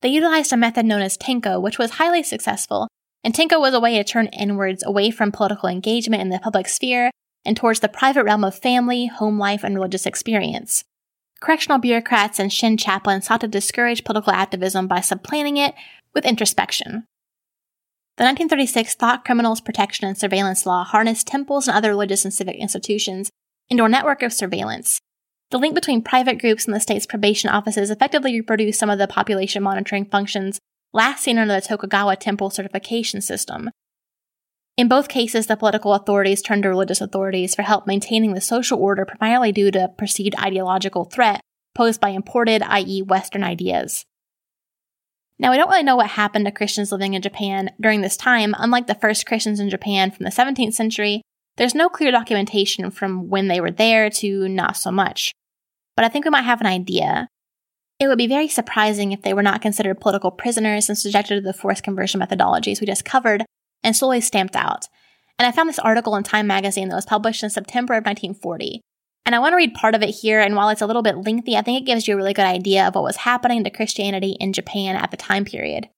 They 0.00 0.08
utilized 0.08 0.52
a 0.52 0.56
method 0.56 0.86
known 0.86 1.02
as 1.02 1.16
Tenko, 1.16 1.62
which 1.62 1.78
was 1.78 1.92
highly 1.92 2.24
successful, 2.24 2.88
and 3.22 3.32
Tenko 3.32 3.60
was 3.60 3.74
a 3.74 3.80
way 3.80 3.96
to 3.96 4.04
turn 4.04 4.26
inwards 4.28 4.82
away 4.82 5.10
from 5.10 5.30
political 5.30 5.68
engagement 5.68 6.22
in 6.22 6.30
the 6.30 6.40
public 6.40 6.66
sphere 6.66 7.10
and 7.44 7.56
towards 7.56 7.80
the 7.80 7.88
private 7.88 8.24
realm 8.24 8.42
of 8.44 8.58
family, 8.58 9.06
home 9.06 9.38
life, 9.38 9.62
and 9.62 9.74
religious 9.74 10.06
experience. 10.06 10.82
Correctional 11.40 11.78
bureaucrats 11.78 12.38
and 12.38 12.52
Shin 12.52 12.76
chaplains 12.76 13.26
sought 13.26 13.40
to 13.42 13.48
discourage 13.48 14.04
political 14.04 14.32
activism 14.32 14.86
by 14.86 15.00
supplanting 15.00 15.56
it 15.56 15.74
with 16.14 16.24
introspection. 16.24 17.04
The 18.18 18.24
1936 18.24 18.94
Thought 18.96 19.24
Criminals 19.24 19.62
Protection 19.62 20.06
and 20.06 20.18
Surveillance 20.18 20.66
Law 20.66 20.84
harnessed 20.84 21.26
temples 21.26 21.66
and 21.66 21.74
other 21.74 21.88
religious 21.88 22.26
and 22.26 22.34
civic 22.34 22.56
institutions 22.56 23.30
into 23.70 23.84
a 23.84 23.88
network 23.88 24.22
of 24.22 24.34
surveillance. 24.34 25.00
The 25.50 25.58
link 25.58 25.74
between 25.74 26.02
private 26.02 26.38
groups 26.38 26.66
and 26.66 26.74
the 26.74 26.80
state's 26.80 27.06
probation 27.06 27.48
offices 27.48 27.90
effectively 27.90 28.34
reproduced 28.34 28.78
some 28.78 28.90
of 28.90 28.98
the 28.98 29.08
population 29.08 29.62
monitoring 29.62 30.04
functions 30.04 30.58
last 30.92 31.22
seen 31.22 31.38
under 31.38 31.54
the 31.54 31.62
Tokugawa 31.62 32.16
Temple 32.16 32.50
certification 32.50 33.22
system. 33.22 33.70
In 34.76 34.88
both 34.88 35.08
cases, 35.08 35.46
the 35.46 35.56
political 35.56 35.94
authorities 35.94 36.42
turned 36.42 36.64
to 36.64 36.68
religious 36.68 37.00
authorities 37.00 37.54
for 37.54 37.62
help 37.62 37.86
maintaining 37.86 38.34
the 38.34 38.42
social 38.42 38.78
order 38.78 39.06
primarily 39.06 39.52
due 39.52 39.70
to 39.70 39.88
perceived 39.96 40.34
ideological 40.38 41.06
threat 41.06 41.40
posed 41.74 42.00
by 42.00 42.10
imported, 42.10 42.62
i.e., 42.62 43.00
Western 43.00 43.42
ideas. 43.42 44.04
Now, 45.38 45.50
we 45.50 45.56
don't 45.56 45.68
really 45.68 45.82
know 45.82 45.96
what 45.96 46.10
happened 46.10 46.44
to 46.44 46.52
Christians 46.52 46.92
living 46.92 47.14
in 47.14 47.22
Japan 47.22 47.70
during 47.80 48.00
this 48.00 48.16
time. 48.16 48.54
Unlike 48.58 48.86
the 48.86 48.94
first 48.94 49.26
Christians 49.26 49.60
in 49.60 49.70
Japan 49.70 50.10
from 50.10 50.24
the 50.24 50.30
17th 50.30 50.74
century, 50.74 51.22
there's 51.56 51.74
no 51.74 51.88
clear 51.88 52.10
documentation 52.10 52.90
from 52.90 53.28
when 53.28 53.48
they 53.48 53.60
were 53.60 53.70
there 53.70 54.08
to 54.10 54.48
not 54.48 54.76
so 54.76 54.90
much. 54.90 55.32
But 55.96 56.04
I 56.04 56.08
think 56.08 56.24
we 56.24 56.30
might 56.30 56.42
have 56.42 56.60
an 56.60 56.66
idea. 56.66 57.28
It 57.98 58.08
would 58.08 58.18
be 58.18 58.26
very 58.26 58.48
surprising 58.48 59.12
if 59.12 59.22
they 59.22 59.34
were 59.34 59.42
not 59.42 59.62
considered 59.62 60.00
political 60.00 60.30
prisoners 60.30 60.88
and 60.88 60.96
subjected 60.96 61.36
to 61.36 61.40
the 61.40 61.52
forced 61.52 61.84
conversion 61.84 62.20
methodologies 62.20 62.80
we 62.80 62.86
just 62.86 63.04
covered 63.04 63.44
and 63.82 63.94
slowly 63.94 64.20
stamped 64.20 64.56
out. 64.56 64.86
And 65.38 65.46
I 65.46 65.52
found 65.52 65.68
this 65.68 65.78
article 65.78 66.16
in 66.16 66.22
Time 66.22 66.46
magazine 66.46 66.88
that 66.88 66.96
was 66.96 67.06
published 67.06 67.42
in 67.42 67.50
September 67.50 67.94
of 67.94 68.04
1940. 68.04 68.80
And 69.24 69.34
I 69.34 69.38
want 69.38 69.52
to 69.52 69.56
read 69.56 69.74
part 69.74 69.94
of 69.94 70.02
it 70.02 70.10
here, 70.10 70.40
and 70.40 70.56
while 70.56 70.68
it's 70.68 70.80
a 70.80 70.86
little 70.86 71.02
bit 71.02 71.18
lengthy, 71.18 71.56
I 71.56 71.62
think 71.62 71.80
it 71.80 71.86
gives 71.86 72.08
you 72.08 72.14
a 72.14 72.16
really 72.16 72.32
good 72.32 72.44
idea 72.44 72.86
of 72.86 72.94
what 72.94 73.04
was 73.04 73.16
happening 73.16 73.62
to 73.64 73.70
Christianity 73.70 74.36
in 74.40 74.52
Japan 74.52 74.96
at 74.96 75.10
the 75.10 75.16
time 75.16 75.44
period. 75.44 75.88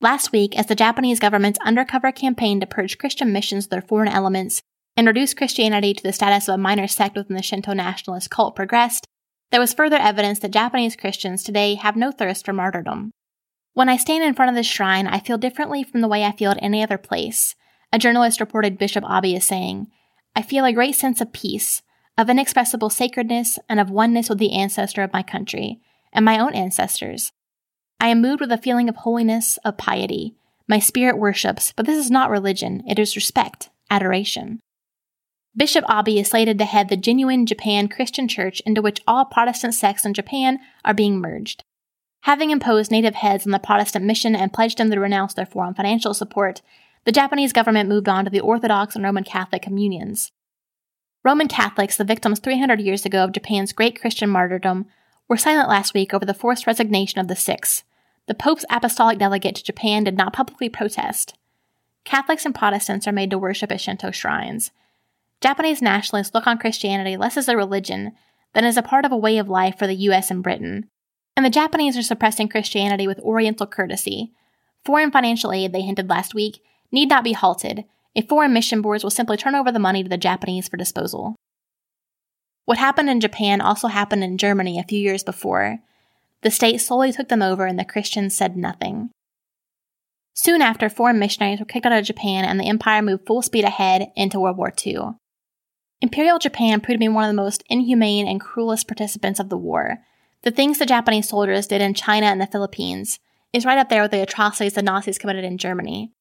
Last 0.00 0.32
week, 0.32 0.58
as 0.58 0.66
the 0.66 0.74
Japanese 0.74 1.20
government's 1.20 1.60
undercover 1.60 2.10
campaign 2.10 2.58
to 2.60 2.66
purge 2.66 2.98
Christian 2.98 3.32
missions 3.32 3.66
of 3.66 3.70
their 3.70 3.80
foreign 3.80 4.08
elements 4.08 4.60
and 4.96 5.06
reduce 5.06 5.34
Christianity 5.34 5.94
to 5.94 6.02
the 6.02 6.12
status 6.12 6.48
of 6.48 6.56
a 6.56 6.58
minor 6.58 6.88
sect 6.88 7.16
within 7.16 7.36
the 7.36 7.42
Shinto 7.42 7.72
nationalist 7.72 8.28
cult 8.28 8.56
progressed, 8.56 9.06
there 9.52 9.60
was 9.60 9.74
further 9.74 9.96
evidence 9.96 10.40
that 10.40 10.50
Japanese 10.50 10.96
Christians 10.96 11.42
today 11.42 11.76
have 11.76 11.94
no 11.94 12.10
thirst 12.10 12.44
for 12.44 12.52
martyrdom. 12.52 13.12
When 13.74 13.88
I 13.88 13.96
stand 13.96 14.24
in 14.24 14.34
front 14.34 14.48
of 14.48 14.54
this 14.54 14.66
shrine, 14.66 15.06
I 15.06 15.18
feel 15.18 15.38
differently 15.38 15.82
from 15.82 16.00
the 16.00 16.08
way 16.08 16.24
I 16.24 16.32
feel 16.32 16.50
at 16.50 16.62
any 16.62 16.82
other 16.82 16.98
place. 16.98 17.54
A 17.92 17.98
journalist 17.98 18.40
reported 18.40 18.78
Bishop 18.78 19.04
Abe 19.04 19.36
as 19.36 19.44
saying, 19.44 19.88
I 20.34 20.42
feel 20.42 20.64
a 20.64 20.72
great 20.72 20.96
sense 20.96 21.20
of 21.20 21.32
peace, 21.32 21.82
of 22.18 22.28
inexpressible 22.28 22.90
sacredness 22.90 23.58
and 23.68 23.80
of 23.80 23.90
oneness 23.90 24.28
with 24.28 24.38
the 24.38 24.52
ancestor 24.52 25.02
of 25.02 25.12
my 25.12 25.22
country 25.22 25.80
and 26.12 26.24
my 26.24 26.38
own 26.38 26.54
ancestors. 26.54 27.32
I 27.98 28.08
am 28.08 28.20
moved 28.20 28.40
with 28.40 28.52
a 28.52 28.58
feeling 28.58 28.88
of 28.88 28.96
holiness, 28.96 29.58
of 29.64 29.78
piety. 29.78 30.34
My 30.68 30.78
spirit 30.78 31.18
worships, 31.18 31.72
but 31.76 31.86
this 31.86 31.98
is 31.98 32.10
not 32.10 32.30
religion, 32.30 32.82
it 32.88 32.98
is 32.98 33.16
respect, 33.16 33.70
adoration. 33.90 34.60
Bishop 35.54 35.84
Abe 35.90 36.18
is 36.18 36.28
slated 36.28 36.58
to 36.58 36.64
head 36.64 36.88
the 36.88 36.96
genuine 36.96 37.44
Japan 37.44 37.88
Christian 37.88 38.26
Church 38.26 38.60
into 38.64 38.80
which 38.80 39.02
all 39.06 39.24
Protestant 39.24 39.74
sects 39.74 40.06
in 40.06 40.14
Japan 40.14 40.58
are 40.84 40.94
being 40.94 41.20
merged. 41.20 41.62
Having 42.22 42.50
imposed 42.50 42.90
native 42.90 43.16
heads 43.16 43.44
on 43.44 43.52
the 43.52 43.58
Protestant 43.58 44.04
mission 44.04 44.34
and 44.34 44.52
pledged 44.52 44.78
them 44.78 44.90
to 44.90 44.98
renounce 45.00 45.34
their 45.34 45.44
foreign 45.44 45.74
financial 45.74 46.14
support, 46.14 46.62
the 47.04 47.12
Japanese 47.12 47.52
government 47.52 47.88
moved 47.88 48.08
on 48.08 48.24
to 48.24 48.30
the 48.30 48.40
Orthodox 48.40 48.94
and 48.94 49.04
Roman 49.04 49.24
Catholic 49.24 49.60
communions. 49.60 50.30
Roman 51.24 51.46
Catholics, 51.46 51.96
the 51.96 52.04
victims 52.04 52.40
300 52.40 52.80
years 52.80 53.06
ago 53.06 53.22
of 53.22 53.32
Japan's 53.32 53.72
great 53.72 54.00
Christian 54.00 54.28
martyrdom, 54.28 54.86
were 55.28 55.36
silent 55.36 55.68
last 55.68 55.94
week 55.94 56.12
over 56.12 56.24
the 56.24 56.34
forced 56.34 56.66
resignation 56.66 57.20
of 57.20 57.28
the 57.28 57.36
six. 57.36 57.84
The 58.26 58.34
Pope's 58.34 58.64
apostolic 58.70 59.18
delegate 59.18 59.54
to 59.56 59.64
Japan 59.64 60.04
did 60.04 60.16
not 60.16 60.32
publicly 60.32 60.68
protest. 60.68 61.34
Catholics 62.04 62.44
and 62.44 62.54
Protestants 62.54 63.06
are 63.06 63.12
made 63.12 63.30
to 63.30 63.38
worship 63.38 63.70
at 63.70 63.80
Shinto 63.80 64.10
shrines. 64.10 64.72
Japanese 65.40 65.80
nationalists 65.80 66.34
look 66.34 66.46
on 66.48 66.58
Christianity 66.58 67.16
less 67.16 67.36
as 67.36 67.48
a 67.48 67.56
religion 67.56 68.12
than 68.52 68.64
as 68.64 68.76
a 68.76 68.82
part 68.82 69.04
of 69.04 69.12
a 69.12 69.16
way 69.16 69.38
of 69.38 69.48
life 69.48 69.78
for 69.78 69.86
the 69.86 69.94
US 69.94 70.30
and 70.30 70.42
Britain. 70.42 70.88
And 71.36 71.46
the 71.46 71.50
Japanese 71.50 71.96
are 71.96 72.02
suppressing 72.02 72.48
Christianity 72.48 73.06
with 73.06 73.20
Oriental 73.20 73.66
courtesy. 73.66 74.32
Foreign 74.84 75.12
financial 75.12 75.52
aid, 75.52 75.72
they 75.72 75.82
hinted 75.82 76.10
last 76.10 76.34
week, 76.34 76.60
need 76.90 77.08
not 77.08 77.24
be 77.24 77.32
halted 77.32 77.84
if 78.14 78.28
foreign 78.28 78.52
mission 78.52 78.82
boards 78.82 79.02
will 79.02 79.10
simply 79.10 79.36
turn 79.36 79.54
over 79.54 79.72
the 79.72 79.78
money 79.78 80.02
to 80.02 80.08
the 80.08 80.16
Japanese 80.16 80.68
for 80.68 80.76
disposal. 80.76 81.36
What 82.64 82.78
happened 82.78 83.10
in 83.10 83.20
Japan 83.20 83.60
also 83.60 83.88
happened 83.88 84.22
in 84.22 84.38
Germany 84.38 84.78
a 84.78 84.84
few 84.84 84.98
years 84.98 85.24
before. 85.24 85.78
The 86.42 86.50
state 86.50 86.78
slowly 86.78 87.12
took 87.12 87.28
them 87.28 87.42
over 87.42 87.66
and 87.66 87.78
the 87.78 87.84
Christians 87.84 88.36
said 88.36 88.56
nothing. 88.56 89.10
Soon 90.34 90.62
after, 90.62 90.88
foreign 90.88 91.18
missionaries 91.18 91.60
were 91.60 91.66
kicked 91.66 91.86
out 91.86 91.92
of 91.92 92.04
Japan 92.04 92.44
and 92.44 92.58
the 92.58 92.68
empire 92.68 93.02
moved 93.02 93.26
full 93.26 93.42
speed 93.42 93.64
ahead 93.64 94.10
into 94.16 94.40
World 94.40 94.56
War 94.56 94.72
II. 94.84 95.10
Imperial 96.00 96.38
Japan 96.38 96.80
proved 96.80 96.96
to 96.96 96.98
be 96.98 97.08
one 97.08 97.24
of 97.24 97.28
the 97.28 97.42
most 97.42 97.62
inhumane 97.68 98.26
and 98.26 98.40
cruelest 98.40 98.88
participants 98.88 99.38
of 99.38 99.50
the 99.50 99.58
war. 99.58 99.98
The 100.42 100.50
things 100.50 100.78
the 100.78 100.86
Japanese 100.86 101.28
soldiers 101.28 101.66
did 101.66 101.80
in 101.80 101.94
China 101.94 102.26
and 102.26 102.40
the 102.40 102.46
Philippines 102.46 103.20
is 103.52 103.64
right 103.64 103.78
up 103.78 103.88
there 103.88 104.02
with 104.02 104.10
the 104.10 104.22
atrocities 104.22 104.74
the 104.74 104.82
Nazis 104.82 105.18
committed 105.18 105.44
in 105.44 105.58
Germany. 105.58 106.12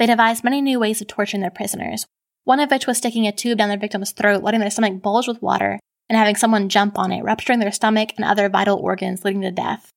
They 0.00 0.06
devised 0.06 0.42
many 0.42 0.62
new 0.62 0.80
ways 0.80 1.02
of 1.02 1.08
torturing 1.08 1.42
their 1.42 1.50
prisoners, 1.50 2.06
one 2.44 2.58
of 2.58 2.70
which 2.70 2.86
was 2.86 2.96
sticking 2.96 3.26
a 3.26 3.32
tube 3.32 3.58
down 3.58 3.68
their 3.68 3.76
victim's 3.76 4.12
throat, 4.12 4.42
letting 4.42 4.60
their 4.60 4.70
stomach 4.70 5.02
bulge 5.02 5.28
with 5.28 5.42
water, 5.42 5.78
and 6.08 6.16
having 6.16 6.36
someone 6.36 6.70
jump 6.70 6.98
on 6.98 7.12
it, 7.12 7.22
rupturing 7.22 7.58
their 7.58 7.70
stomach 7.70 8.14
and 8.16 8.24
other 8.24 8.48
vital 8.48 8.78
organs, 8.78 9.26
leading 9.26 9.42
to 9.42 9.50
death. 9.50 9.90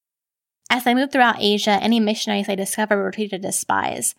As 0.69 0.83
they 0.83 0.93
moved 0.93 1.13
throughout 1.13 1.37
Asia, 1.39 1.79
any 1.81 2.01
missionaries 2.01 2.47
they 2.47 2.57
discovered 2.57 3.01
were 3.01 3.11
treated 3.11 3.45
as 3.45 3.57
spies. 3.57 4.13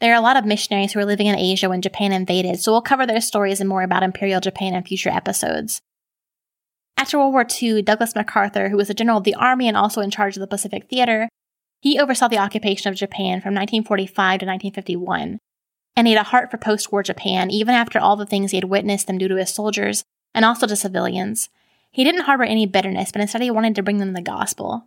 There 0.00 0.12
are 0.12 0.16
a 0.16 0.20
lot 0.20 0.36
of 0.36 0.44
missionaries 0.44 0.92
who 0.92 1.00
were 1.00 1.04
living 1.04 1.26
in 1.26 1.34
Asia 1.34 1.68
when 1.68 1.82
Japan 1.82 2.12
invaded, 2.12 2.60
so 2.60 2.70
we'll 2.70 2.82
cover 2.82 3.04
their 3.04 3.20
stories 3.20 3.58
and 3.58 3.68
more 3.68 3.82
about 3.82 4.04
Imperial 4.04 4.40
Japan 4.40 4.72
in 4.72 4.84
future 4.84 5.10
episodes. 5.10 5.80
After 6.96 7.18
World 7.18 7.32
War 7.32 7.44
II, 7.60 7.82
Douglas 7.82 8.14
MacArthur, 8.14 8.68
who 8.68 8.76
was 8.76 8.88
a 8.88 8.94
general 8.94 9.18
of 9.18 9.24
the 9.24 9.34
army 9.34 9.66
and 9.66 9.76
also 9.76 10.00
in 10.00 10.12
charge 10.12 10.36
of 10.36 10.42
the 10.42 10.46
Pacific 10.46 10.88
Theater, 10.88 11.28
he 11.84 11.98
oversaw 11.98 12.28
the 12.28 12.38
occupation 12.38 12.90
of 12.90 12.96
Japan 12.96 13.42
from 13.42 13.52
1945 13.52 14.14
to 14.16 14.46
1951. 14.46 15.38
And 15.94 16.06
he 16.06 16.14
had 16.14 16.20
a 16.22 16.30
heart 16.30 16.50
for 16.50 16.56
post 16.56 16.90
war 16.90 17.02
Japan, 17.02 17.50
even 17.50 17.74
after 17.74 17.98
all 17.98 18.16
the 18.16 18.24
things 18.24 18.52
he 18.52 18.56
had 18.56 18.64
witnessed 18.64 19.06
them 19.06 19.18
do 19.18 19.28
to 19.28 19.36
his 19.36 19.52
soldiers 19.52 20.02
and 20.34 20.46
also 20.46 20.66
to 20.66 20.76
civilians. 20.76 21.50
He 21.90 22.02
didn't 22.02 22.22
harbor 22.22 22.44
any 22.44 22.64
bitterness, 22.64 23.12
but 23.12 23.20
instead 23.20 23.42
he 23.42 23.50
wanted 23.50 23.74
to 23.74 23.82
bring 23.82 23.98
them 23.98 24.14
the 24.14 24.22
gospel. 24.22 24.86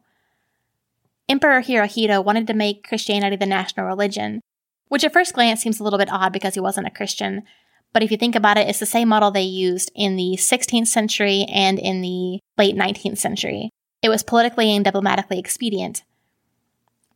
Emperor 1.29 1.61
Hirohito 1.61 2.25
wanted 2.25 2.47
to 2.47 2.55
make 2.55 2.87
Christianity 2.87 3.35
the 3.35 3.45
national 3.45 3.85
religion, 3.85 4.41
which 4.87 5.03
at 5.03 5.13
first 5.13 5.35
glance 5.35 5.61
seems 5.61 5.79
a 5.79 5.83
little 5.83 5.99
bit 5.99 6.11
odd 6.11 6.33
because 6.33 6.55
he 6.55 6.59
wasn't 6.59 6.87
a 6.87 6.91
Christian. 6.91 7.43
But 7.93 8.01
if 8.01 8.09
you 8.09 8.17
think 8.17 8.35
about 8.35 8.57
it, 8.57 8.67
it's 8.67 8.79
the 8.79 8.87
same 8.87 9.09
model 9.09 9.29
they 9.29 9.43
used 9.43 9.91
in 9.93 10.15
the 10.15 10.35
16th 10.35 10.87
century 10.87 11.45
and 11.47 11.77
in 11.77 12.01
the 12.01 12.39
late 12.57 12.75
19th 12.75 13.19
century. 13.19 13.69
It 14.01 14.09
was 14.09 14.23
politically 14.23 14.75
and 14.75 14.83
diplomatically 14.83 15.37
expedient. 15.37 16.01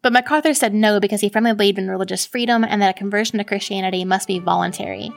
But 0.04 0.14
MacArthur 0.14 0.56
said 0.56 0.74
no 0.74 1.00
because 1.00 1.22
he 1.22 1.30
firmly 1.30 1.54
believed 1.54 1.78
in 1.78 1.88
religious 1.88 2.26
freedom 2.26 2.64
and 2.64 2.82
that 2.82 2.90
a 2.90 2.98
conversion 2.98 3.38
to 3.38 3.44
Christianity 3.44 4.04
must 4.04 4.28
be 4.28 4.40
voluntary. 4.40 5.12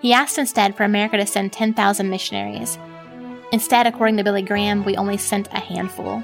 He 0.00 0.12
asked 0.12 0.38
instead 0.38 0.76
for 0.76 0.84
America 0.84 1.16
to 1.16 1.26
send 1.26 1.52
10,000 1.52 2.08
missionaries. 2.08 2.78
Instead, 3.50 3.88
according 3.88 4.16
to 4.18 4.24
Billy 4.24 4.42
Graham, 4.42 4.84
we 4.84 4.96
only 4.96 5.16
sent 5.16 5.48
a 5.52 5.58
handful. 5.58 6.22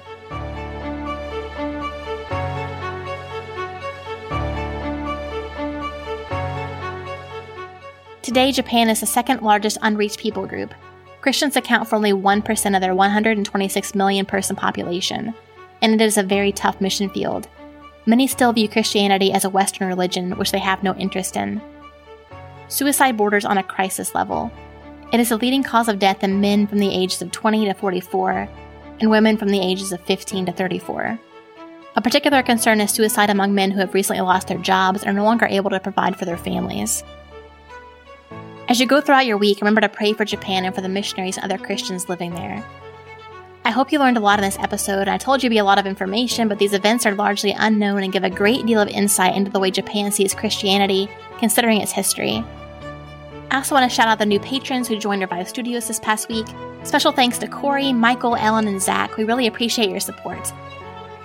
Today, 8.23 8.53
Japan 8.53 8.89
is 8.89 9.01
the 9.01 9.07
second 9.07 9.43
largest 9.43 9.79
unreached 9.83 10.21
people 10.21 10.47
group. 10.47 10.73
Christians 11.21 11.57
account 11.57 11.89
for 11.89 11.97
only 11.97 12.13
1% 12.13 12.75
of 12.77 12.81
their 12.81 12.95
126 12.95 13.95
million 13.97 14.25
person 14.25 14.55
population, 14.55 15.35
and 15.83 15.95
it 15.95 16.01
is 16.01 16.17
a 16.17 16.23
very 16.23 16.53
tough 16.53 16.81
mission 16.81 17.11
field. 17.11 17.49
Many 18.09 18.27
still 18.27 18.55
view 18.55 18.71
Christianity 18.71 19.35
as 19.35 19.45
a 19.45 19.51
Western 19.51 19.87
religion, 19.87 20.39
which 20.39 20.51
they 20.51 20.59
have 20.61 20.83
no 20.83 20.95
interest 20.95 21.37
in. 21.37 21.61
Suicide 22.69 23.19
borders 23.19 23.45
on 23.45 23.59
a 23.59 23.63
crisis 23.63 24.15
level. 24.15 24.51
It 25.13 25.21
is 25.21 25.29
the 25.29 25.37
leading 25.37 25.63
cause 25.63 25.89
of 25.89 25.99
death 25.99 26.25
in 26.25 26.41
men 26.41 26.67
from 26.67 26.79
the 26.79 26.89
ages 26.89 27.21
of 27.21 27.31
20 27.33 27.67
to 27.67 27.75
44, 27.75 28.49
and 29.01 29.11
women 29.11 29.37
from 29.37 29.51
the 29.51 29.61
ages 29.61 29.93
of 29.93 30.01
15 30.07 30.47
to 30.47 30.53
34. 30.53 31.21
A 31.97 32.01
particular 32.01 32.43
concern 32.43 32.81
is 32.81 32.91
suicide 32.91 33.29
among 33.29 33.55
men 33.55 33.71
who 33.71 33.81
have 33.81 33.93
recently 33.93 34.23
lost 34.23 34.49
their 34.49 34.57
jobs 34.57 35.03
and 35.03 35.11
are 35.11 35.21
no 35.21 35.25
longer 35.25 35.45
able 35.45 35.69
to 35.69 35.79
provide 35.79 36.17
for 36.17 36.25
their 36.25 36.39
families. 36.39 37.05
As 38.71 38.81
you 38.81 38.87
go 38.87 39.03
throughout 39.03 39.27
your 39.27 39.37
week, 39.37 39.61
remember 39.61 39.83
to 39.83 39.89
pray 39.91 40.15
for 40.15 40.25
Japan 40.25 40.65
and 40.65 40.75
for 40.75 40.81
the 40.81 40.89
missionaries 40.89 41.37
and 41.37 41.45
other 41.45 41.63
Christians 41.63 42.09
living 42.09 42.35
there. 42.35 42.65
I 43.69 43.71
hope 43.71 43.93
you 43.93 43.99
learned 43.99 44.17
a 44.17 44.21
lot 44.21 44.39
in 44.39 44.47
this 44.47 44.59
episode. 44.59 45.09
I 45.09 45.19
told 45.19 45.43
you 45.43 45.49
it'd 45.49 45.55
be 45.55 45.59
a 45.59 45.65
lot 45.65 45.79
of 45.79 45.85
information, 45.85 46.49
but 46.49 46.59
these 46.59 46.73
events 46.73 47.05
are 47.05 47.15
largely 47.15 47.53
unknown 47.53 48.03
and 48.03 48.11
give 48.11 48.25
a 48.25 48.31
great 48.31 48.65
deal 48.65 48.81
of 48.81 48.89
insight 48.89 49.37
into 49.37 49.51
the 49.51 49.61
way 49.61 49.71
Japan 49.71 50.11
sees 50.11 50.33
Christianity, 50.33 51.07
considering 51.39 51.83
its 51.83 51.93
history. 51.93 52.43
I 53.51 53.57
also 53.57 53.75
want 53.75 53.89
to 53.89 53.95
shout 53.95 54.09
out 54.09 54.19
the 54.19 54.25
new 54.25 54.41
patrons 54.41 54.89
who 54.89 54.99
joined 54.99 55.21
Revive 55.21 55.51
Studios 55.51 55.87
this 55.87 56.01
past 56.01 56.31
week. 56.31 56.47
Special 56.83 57.13
thanks 57.13 57.37
to 57.39 57.47
Corey, 57.47 57.93
Michael, 57.93 58.37
Ellen, 58.37 58.69
and 58.69 58.81
Zach. 58.81 59.19
We 59.19 59.25
really 59.25 59.47
appreciate 59.47 59.91
your 59.91 60.01
support. 60.01 60.51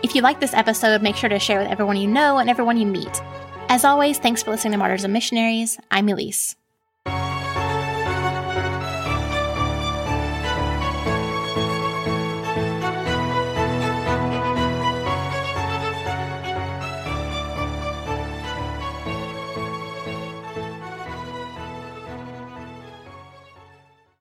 If 0.03 0.13
you 0.13 0.21
like 0.21 0.41
this 0.41 0.53
episode, 0.53 1.01
make 1.01 1.15
sure 1.15 1.29
to 1.29 1.39
share 1.39 1.60
with 1.60 1.69
everyone 1.69 1.95
you 1.95 2.10
know 2.10 2.39
and 2.39 2.49
everyone 2.49 2.75
you 2.75 2.86
meet. 2.86 3.21
As 3.69 3.86
always, 3.86 4.17
thanks 4.17 4.43
for 4.43 4.51
listening 4.51 4.73
to 4.73 4.79
Martyrs 4.79 5.06
and 5.06 5.13
Missionaries. 5.13 5.79
I'm 5.89 6.10
Elise. 6.10 6.58